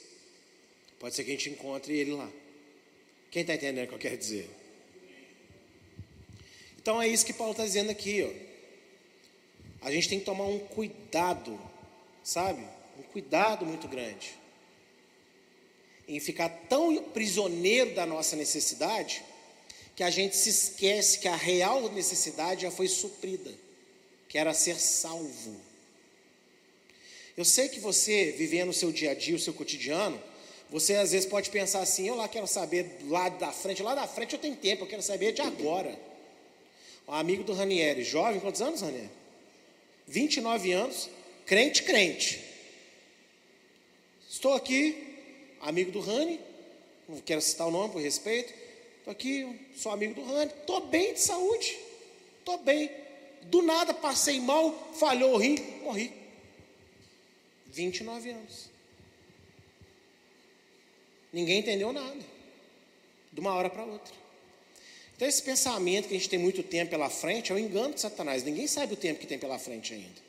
[0.99, 2.27] Pode ser que a gente encontre ele lá.
[3.29, 4.49] Quem está entendendo o que eu quero dizer?
[6.85, 8.21] Então é isso que Paulo está dizendo aqui.
[8.21, 9.87] Ó.
[9.87, 11.59] A gente tem que tomar um cuidado,
[12.23, 12.63] sabe?
[12.99, 14.35] Um cuidado muito grande.
[16.07, 19.23] Em ficar tão prisioneiro da nossa necessidade,
[19.95, 23.51] que a gente se esquece que a real necessidade já foi suprida,
[24.29, 25.59] que era ser salvo.
[27.35, 30.21] Eu sei que você, vivendo o seu dia a dia, o seu cotidiano,
[30.69, 34.07] você às vezes pode pensar assim: eu lá quero saber lá da frente, lá da
[34.07, 36.13] frente eu tenho tempo, eu quero saber de agora.
[37.07, 39.09] Amigo do Ranieri, jovem, quantos anos, Ranieri?
[40.07, 41.09] 29 anos,
[41.45, 42.43] crente, crente.
[44.29, 45.17] Estou aqui,
[45.61, 46.39] amigo do Rani,
[47.07, 48.53] não quero citar o nome por respeito.
[48.97, 51.77] Estou aqui, sou amigo do Rani, estou bem de saúde,
[52.39, 52.89] estou bem.
[53.43, 56.11] Do nada passei mal, falhou o rim, morri.
[57.67, 58.69] 29 anos.
[61.31, 62.17] Ninguém entendeu nada.
[63.31, 64.24] De uma hora para outra.
[65.15, 68.01] Então, esse pensamento que a gente tem muito tempo pela frente é o engano de
[68.01, 68.43] Satanás.
[68.43, 70.25] Ninguém sabe o tempo que tem pela frente ainda.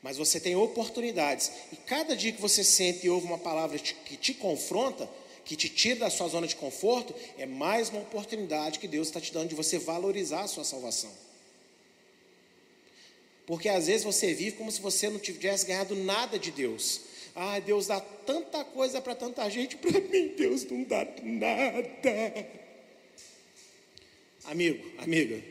[0.00, 1.50] Mas você tem oportunidades.
[1.72, 5.08] E cada dia que você sente e ouve uma palavra que te confronta,
[5.44, 9.20] que te tira da sua zona de conforto, é mais uma oportunidade que Deus está
[9.20, 11.10] te dando de você valorizar a sua salvação.
[13.46, 17.00] Porque às vezes você vive como se você não tivesse ganhado nada de Deus.
[17.34, 22.61] Ah, Deus dá tanta coisa para tanta gente, para mim Deus não dá nada.
[24.44, 25.42] Amigo, amiga,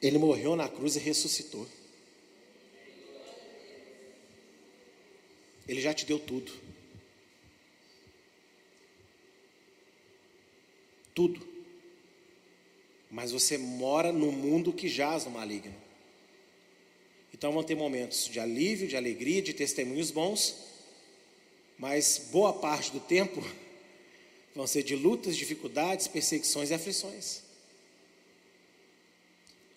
[0.00, 1.66] ele morreu na cruz e ressuscitou.
[5.66, 6.52] Ele já te deu tudo.
[11.14, 11.46] Tudo.
[13.10, 15.74] Mas você mora no mundo que jaz no maligno.
[17.32, 20.56] Então vão ter momentos de alívio, de alegria, de testemunhos bons,
[21.78, 23.42] mas boa parte do tempo
[24.54, 27.40] vão ser de lutas, dificuldades, perseguições e aflições.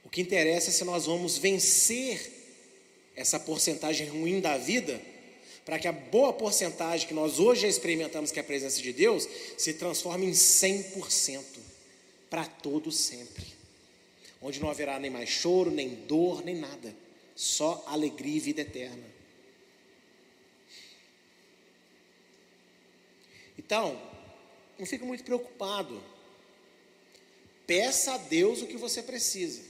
[0.03, 2.31] O que interessa é se nós vamos vencer
[3.15, 5.01] essa porcentagem ruim da vida,
[5.65, 8.93] para que a boa porcentagem que nós hoje já experimentamos, que é a presença de
[8.93, 11.43] Deus, se transforme em 100%
[12.29, 13.45] para todo sempre.
[14.41, 16.95] Onde não haverá nem mais choro, nem dor, nem nada
[17.37, 19.03] só alegria e vida eterna.
[23.57, 24.01] Então,
[24.77, 26.01] não fique muito preocupado.
[27.65, 29.61] Peça a Deus o que você precisa.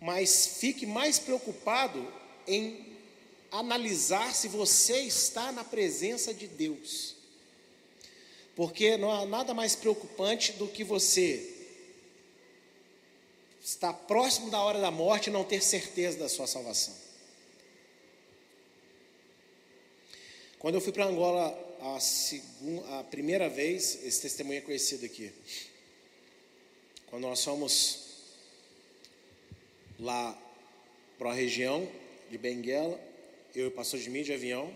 [0.00, 2.12] Mas fique mais preocupado
[2.46, 2.92] em
[3.50, 7.14] analisar se você está na presença de Deus.
[8.56, 11.48] Porque não há nada mais preocupante do que você
[13.62, 16.94] estar próximo da hora da morte e não ter certeza da sua salvação.
[20.62, 25.32] Quando eu fui para Angola a, segunda, a primeira vez, esse testemunho é conhecido aqui.
[27.08, 27.98] Quando nós fomos
[29.98, 30.40] lá
[31.18, 31.90] para a região
[32.30, 32.96] de Benguela,
[33.56, 34.72] eu e o pastor de mim de avião,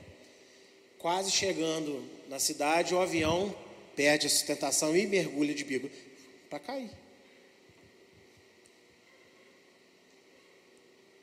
[0.99, 3.57] quase chegando na cidade, o avião
[3.95, 5.89] perde a sustentação e mergulha de bico
[6.51, 6.91] para cair.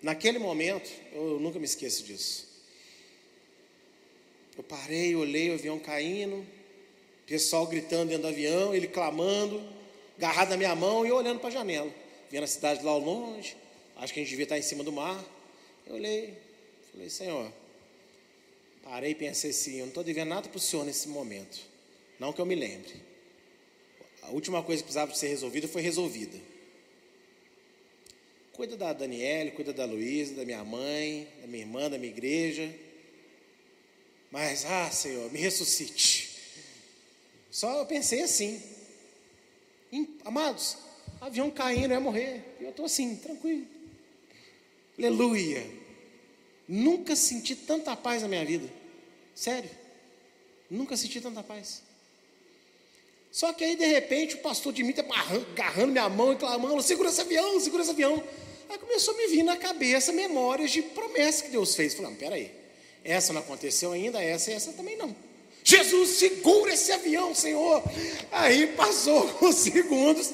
[0.02, 2.53] Naquele momento, eu nunca me esqueço disso.
[4.58, 6.46] Eu parei, olhei o avião caindo,
[7.26, 9.64] pessoal gritando dentro do avião, ele clamando,
[10.18, 11.92] agarrado na minha mão e eu olhando para a janela.
[12.30, 13.56] Vendo a cidade lá ao longe,
[13.98, 15.24] acho que a gente devia estar em cima do mar.
[15.88, 16.38] Eu olhei,
[16.92, 17.52] falei, Senhor,
[18.84, 21.60] parei e pensei assim, eu não estou devendo nada para o Senhor nesse momento.
[22.20, 22.94] Não que eu me lembre.
[24.22, 26.38] A última coisa que precisava ser resolvida foi resolvida.
[28.54, 32.72] Cuida da Daniela, cuida da Luísa, da minha mãe, da minha irmã, da minha igreja.
[34.34, 36.40] Mas, ah, Senhor, me ressuscite.
[37.52, 38.60] Só eu pensei assim.
[40.26, 40.76] Amados,
[41.22, 42.44] avião caindo, eu ia morrer.
[42.60, 43.68] E eu estou assim, tranquilo.
[44.98, 45.64] Aleluia.
[46.68, 48.68] Nunca senti tanta paz na minha vida.
[49.36, 49.70] Sério.
[50.68, 51.84] Nunca senti tanta paz.
[53.32, 56.82] Só que aí, de repente, o pastor de mim está agarrando minha mão e clamando:
[56.82, 58.24] segura esse avião, segura esse avião.
[58.68, 61.94] Aí começou a me vir na cabeça memórias de promessas que Deus fez.
[61.94, 62.63] Falei: não, peraí,
[63.04, 65.16] essa não aconteceu ainda, essa e essa também não.
[65.64, 67.84] Jesus, segura esse avião, Senhor.
[68.32, 70.32] Aí passou alguns segundos.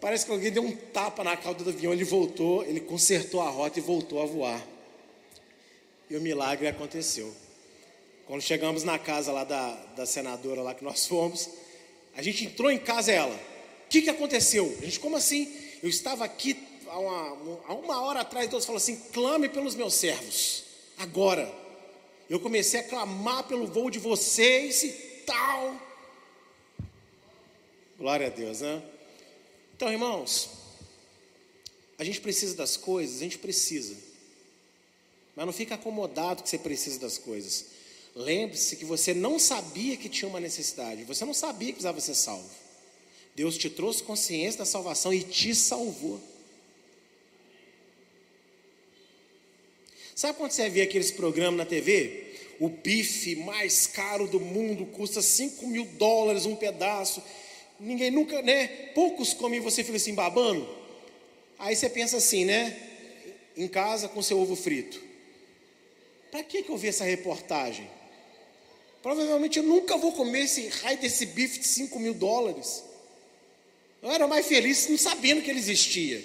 [0.00, 3.50] Parece que alguém deu um tapa na cauda do avião, ele voltou, ele consertou a
[3.50, 4.66] rota e voltou a voar.
[6.08, 7.34] E o milagre aconteceu.
[8.26, 11.50] Quando chegamos na casa lá da, da senadora lá que nós fomos,
[12.16, 13.34] a gente entrou em casa ela.
[13.34, 14.74] O que, que aconteceu?
[14.80, 15.52] A gente, como assim?
[15.82, 16.56] Eu estava aqui
[16.88, 20.64] há uma, há uma hora atrás, Deus falou assim: clame pelos meus servos.
[20.98, 21.60] Agora.
[22.30, 24.92] Eu comecei a clamar pelo voo de vocês e
[25.26, 25.80] tal.
[27.98, 28.80] Glória a Deus, né?
[29.74, 30.48] Então, irmãos,
[31.98, 33.96] a gente precisa das coisas, a gente precisa.
[35.34, 37.66] Mas não fica acomodado que você precisa das coisas.
[38.14, 42.14] Lembre-se que você não sabia que tinha uma necessidade, você não sabia que precisava ser
[42.14, 42.48] salvo.
[43.34, 46.20] Deus te trouxe consciência da salvação e te salvou.
[50.20, 52.34] Sabe quando você vê aqueles programas na TV?
[52.58, 57.22] O bife mais caro do mundo custa 5 mil dólares um pedaço.
[57.80, 58.66] Ninguém nunca, né?
[58.94, 60.68] Poucos comem e você fica assim babando.
[61.58, 62.76] Aí você pensa assim, né?
[63.56, 65.02] Em casa com seu ovo frito.
[66.30, 67.88] Para que, que eu vi essa reportagem?
[69.02, 72.84] Provavelmente eu nunca vou comer esse raio desse bife de 5 mil dólares.
[74.02, 76.22] Eu era mais feliz não sabendo que ele existia.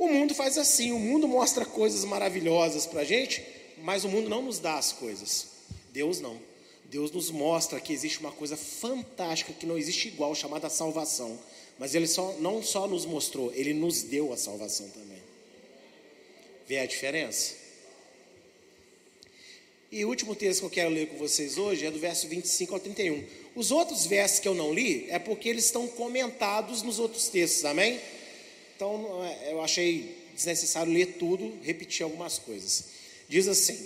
[0.00, 3.44] O mundo faz assim, o mundo mostra coisas maravilhosas para a gente,
[3.82, 5.48] mas o mundo não nos dá as coisas.
[5.92, 6.40] Deus não.
[6.86, 11.38] Deus nos mostra que existe uma coisa fantástica que não existe igual, chamada salvação.
[11.78, 15.18] Mas Ele só, não só nos mostrou, Ele nos deu a salvação também.
[16.66, 17.56] Vê a diferença?
[19.92, 22.72] E o último texto que eu quero ler com vocês hoje é do verso 25
[22.72, 23.22] ao 31.
[23.54, 27.66] Os outros versos que eu não li é porque eles estão comentados nos outros textos,
[27.66, 28.00] amém?
[28.80, 32.86] Então é, eu achei desnecessário ler tudo, repetir algumas coisas.
[33.28, 33.78] Diz assim: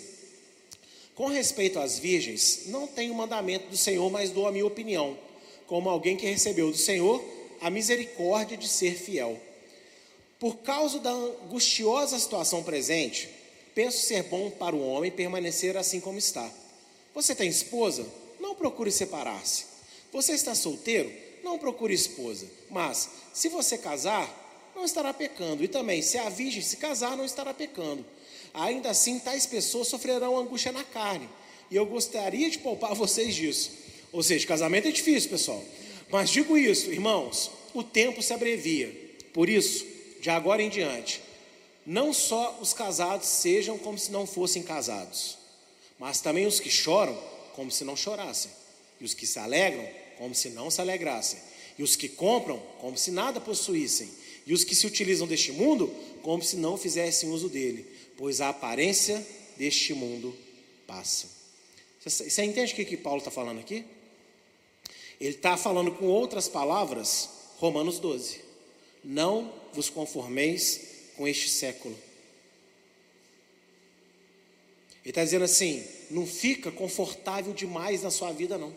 [1.16, 5.18] Com respeito às virgens, não tenho mandamento do Senhor, mas dou a minha opinião,
[5.66, 7.20] como alguém que recebeu do Senhor
[7.60, 9.36] a misericórdia de ser fiel.
[10.38, 13.28] Por causa da angustiosa situação presente,
[13.74, 16.48] penso ser bom para o homem permanecer assim como está.
[17.12, 18.06] Você tem esposa?
[18.38, 19.64] Não procure separar-se.
[20.12, 21.12] Você está solteiro?
[21.42, 22.46] Não procure esposa.
[22.70, 24.43] Mas, se você casar,
[24.74, 25.62] não estará pecando.
[25.62, 28.04] E também, se a virgem se casar, não estará pecando.
[28.52, 31.28] Ainda assim, tais pessoas sofrerão angústia na carne.
[31.70, 33.70] E eu gostaria de poupar vocês disso.
[34.12, 35.62] Ou seja, casamento é difícil, pessoal.
[36.10, 38.94] Mas digo isso, irmãos, o tempo se abrevia.
[39.32, 39.84] Por isso,
[40.20, 41.20] de agora em diante,
[41.84, 45.36] não só os casados sejam como se não fossem casados,
[45.98, 47.18] mas também os que choram
[47.54, 48.50] como se não chorassem,
[49.00, 51.38] e os que se alegram como se não se alegrassem,
[51.78, 54.08] e os que compram como se nada possuíssem,
[54.46, 55.92] e os que se utilizam deste mundo
[56.22, 57.86] como se não fizessem uso dele,
[58.16, 59.24] pois a aparência
[59.56, 60.36] deste mundo
[60.86, 61.28] passa.
[62.04, 63.84] Você entende o que, que Paulo está falando aqui?
[65.20, 68.40] Ele está falando com outras palavras, Romanos 12.
[69.02, 70.80] Não vos conformeis
[71.16, 71.96] com este século.
[75.02, 78.74] Ele está dizendo assim: não fica confortável demais na sua vida, não.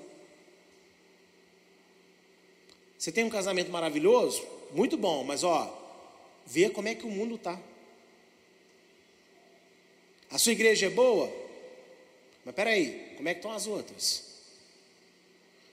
[2.97, 4.45] Você tem um casamento maravilhoso?
[4.73, 5.73] Muito bom, mas ó,
[6.45, 7.59] vê como é que o mundo está.
[10.29, 11.31] A sua igreja é boa?
[12.43, 14.23] Mas peraí, como é que estão as outras?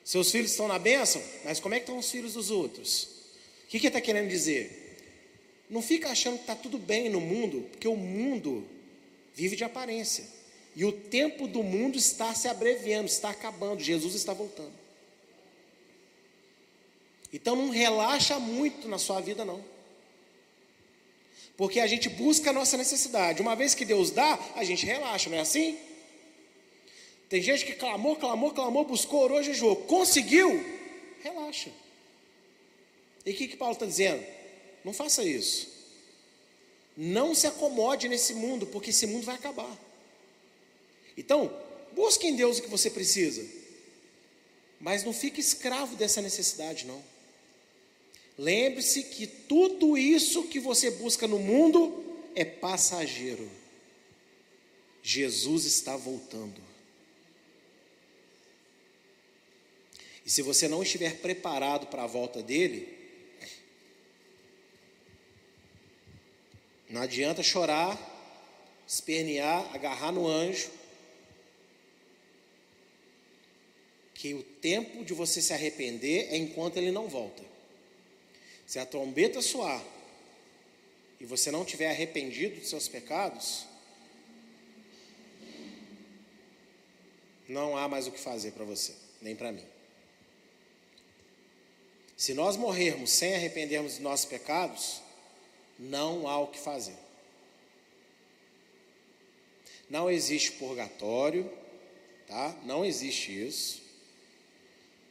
[0.04, 1.22] Seus filhos estão na bênção?
[1.44, 3.04] Mas como é que estão os filhos dos outros?
[3.64, 4.84] O que, que ele está querendo dizer?
[5.68, 8.66] Não fica achando que está tudo bem no mundo, porque o mundo
[9.34, 10.24] vive de aparência.
[10.76, 13.82] E o tempo do mundo está se abreviando, está acabando.
[13.82, 14.83] Jesus está voltando.
[17.34, 19.62] Então não relaxa muito na sua vida, não.
[21.56, 23.42] Porque a gente busca a nossa necessidade.
[23.42, 25.76] Uma vez que Deus dá, a gente relaxa, não é assim?
[27.28, 29.74] Tem gente que clamou, clamou, clamou, buscou, orou, jejuou.
[29.74, 30.64] Conseguiu?
[31.24, 31.70] Relaxa.
[33.26, 34.24] E o que, que Paulo está dizendo?
[34.84, 35.68] Não faça isso.
[36.96, 39.76] Não se acomode nesse mundo, porque esse mundo vai acabar.
[41.16, 41.52] Então,
[41.96, 43.44] busque em Deus o que você precisa.
[44.78, 47.13] Mas não fique escravo dessa necessidade, não.
[48.36, 52.04] Lembre-se que tudo isso que você busca no mundo
[52.34, 53.48] é passageiro.
[55.02, 56.60] Jesus está voltando.
[60.24, 62.88] E se você não estiver preparado para a volta dele,
[66.88, 67.98] não adianta chorar,
[68.86, 70.70] espernear, agarrar no anjo,
[74.14, 77.53] que o tempo de você se arrepender é enquanto ele não volta.
[78.74, 79.80] Se a trombeta soar
[81.20, 83.64] e você não tiver arrependido dos seus pecados,
[87.48, 89.64] não há mais o que fazer para você, nem para mim.
[92.16, 95.00] Se nós morrermos sem arrependermos dos nossos pecados,
[95.78, 96.96] não há o que fazer.
[99.88, 101.48] Não existe purgatório,
[102.26, 102.58] tá?
[102.64, 103.83] Não existe isso.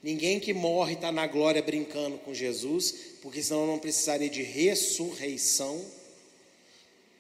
[0.04, 5.82] Ninguém que morre está na glória brincando com Jesus, porque senão não precisaria de ressurreição.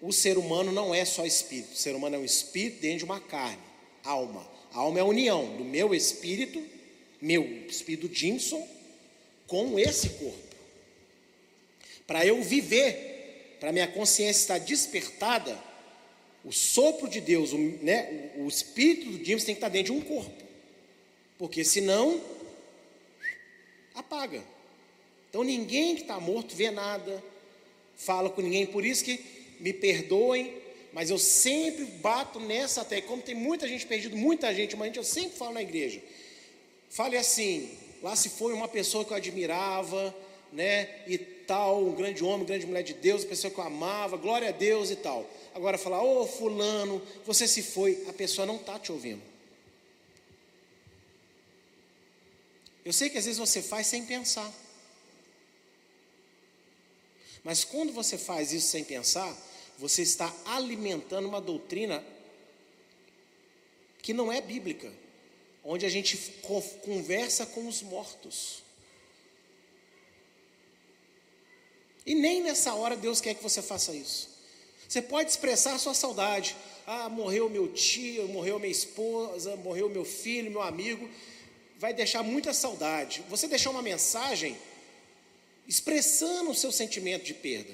[0.01, 3.05] O ser humano não é só espírito, o ser humano é um espírito dentro de
[3.05, 3.63] uma carne,
[4.03, 4.45] alma.
[4.73, 6.61] A alma é a união do meu espírito,
[7.21, 8.67] meu espírito Jimson,
[9.47, 10.55] com esse corpo.
[12.05, 15.57] Para eu viver, para minha consciência estar despertada,
[16.43, 19.93] o sopro de Deus, o, né, o, o espírito do Jimson tem que estar dentro
[19.93, 20.43] de um corpo.
[21.37, 22.21] Porque senão,
[23.95, 24.43] apaga.
[25.29, 27.23] Então ninguém que está morto vê nada,
[27.95, 28.65] fala com ninguém.
[28.65, 29.19] Por isso que
[29.59, 30.53] me perdoem,
[30.91, 33.01] mas eu sempre bato nessa até.
[33.01, 36.01] Como tem muita gente perdida, muita gente, mas eu sempre falo na igreja.
[36.89, 40.15] Fale assim: lá se foi uma pessoa que eu admirava,
[40.51, 40.87] né?
[41.07, 44.51] E tal, um grande homem, grande mulher de Deus, pessoa que eu amava, glória a
[44.51, 45.27] Deus e tal.
[45.53, 49.32] Agora falar, ô oh, fulano, você se foi, a pessoa não está te ouvindo.
[52.85, 54.51] Eu sei que às vezes você faz sem pensar.
[57.43, 59.35] Mas quando você faz isso sem pensar,
[59.77, 62.03] você está alimentando uma doutrina
[64.01, 64.91] que não é bíblica
[65.63, 66.17] onde a gente
[66.81, 68.61] conversa com os mortos.
[72.05, 74.29] E nem nessa hora Deus quer que você faça isso.
[74.87, 76.55] Você pode expressar sua saudade.
[76.85, 81.09] Ah, morreu meu tio, morreu minha esposa, morreu meu filho, meu amigo.
[81.83, 83.25] Vai deixar muita saudade.
[83.27, 84.57] Você deixar uma mensagem
[85.67, 87.73] expressando o seu sentimento de perda.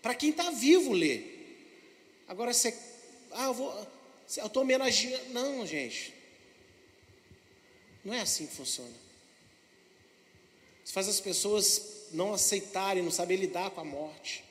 [0.00, 2.22] Para quem está vivo ler.
[2.28, 2.72] Agora você.
[3.32, 3.72] Ah, eu vou.
[4.36, 5.30] Eu estou homenageando.
[5.30, 6.14] Não, gente.
[8.04, 8.94] Não é assim que funciona.
[10.84, 14.44] Isso faz as pessoas não aceitarem, não saber lidar com a morte.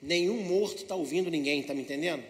[0.00, 2.24] Nenhum morto está ouvindo ninguém, está me entendendo?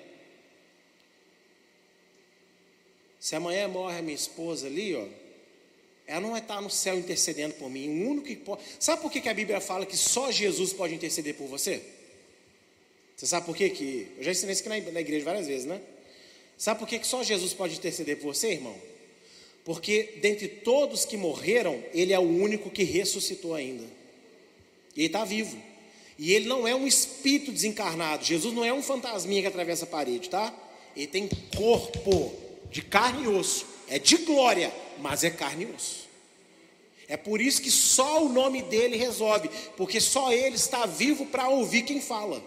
[3.31, 5.07] Se amanhã morre a minha esposa ali, ó,
[6.05, 7.89] ela não vai estar no céu intercedendo por mim.
[7.89, 8.61] O único que pode.
[8.81, 11.81] Sabe por que a Bíblia fala que só Jesus pode interceder por você?
[13.17, 13.71] Você sabe por quê?
[13.71, 15.81] que Eu já ensinei isso aqui na igreja várias vezes, né?
[16.59, 18.75] Sabe por que só Jesus pode interceder por você, irmão?
[19.65, 23.85] Porque dentre todos que morreram, ele é o único que ressuscitou ainda.
[24.97, 25.57] E ele está vivo.
[26.19, 28.25] E ele não é um espírito desencarnado.
[28.25, 30.53] Jesus não é um fantasminha que atravessa a parede, tá?
[30.97, 33.67] Ele tem corpo de carne e osso.
[33.89, 36.09] É de glória, mas é carne e osso.
[37.09, 41.49] É por isso que só o nome dele resolve, porque só ele está vivo para
[41.49, 42.41] ouvir quem fala.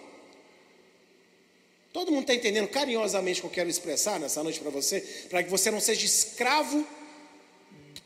[1.91, 5.43] Todo mundo está entendendo carinhosamente o que eu quero expressar nessa noite para você, para
[5.43, 6.87] que você não seja escravo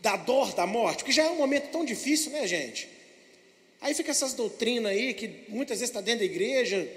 [0.01, 2.89] da dor da morte, que já é um momento tão difícil, né, gente?
[3.79, 6.89] Aí fica essas doutrinas aí que muitas vezes está dentro da igreja,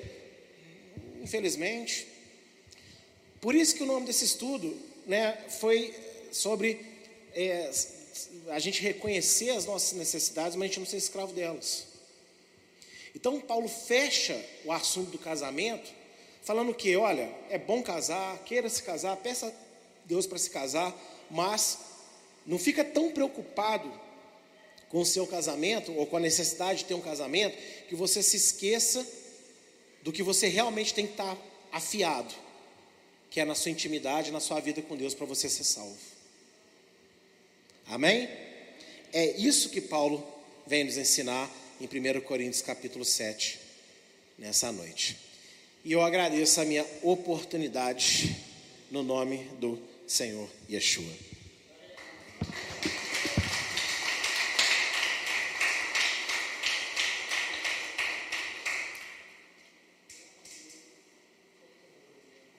[1.23, 2.07] infelizmente.
[3.41, 4.77] Por isso que o nome desse estudo,
[5.11, 5.93] né, foi
[6.31, 6.87] sobre
[7.35, 7.69] é,
[8.51, 11.85] a gente reconhecer as nossas necessidades, mas a gente não ser escravo delas.
[13.13, 15.91] Então Paulo fecha o assunto do casamento
[16.43, 19.53] falando que, olha, é bom casar, queira se casar, peça
[20.05, 20.97] Deus para se casar,
[21.29, 21.79] mas
[22.47, 23.93] não fica tão preocupado
[24.91, 27.59] com o seu casamento ou com a necessidade de ter um casamento
[27.89, 29.05] que você se esqueça
[30.03, 31.37] do que você realmente tem que estar
[31.73, 32.33] afiado,
[33.31, 35.97] que é na sua intimidade, na sua vida com Deus para você ser salvo.
[37.87, 38.29] Amém?
[39.13, 40.27] É isso que Paulo
[40.67, 41.51] vem nos ensinar
[41.81, 43.59] em 1 Coríntios capítulo 7
[44.39, 45.17] nessa noite.
[45.85, 48.37] E eu agradeço a minha oportunidade
[48.91, 51.30] no nome do Senhor Yeshua.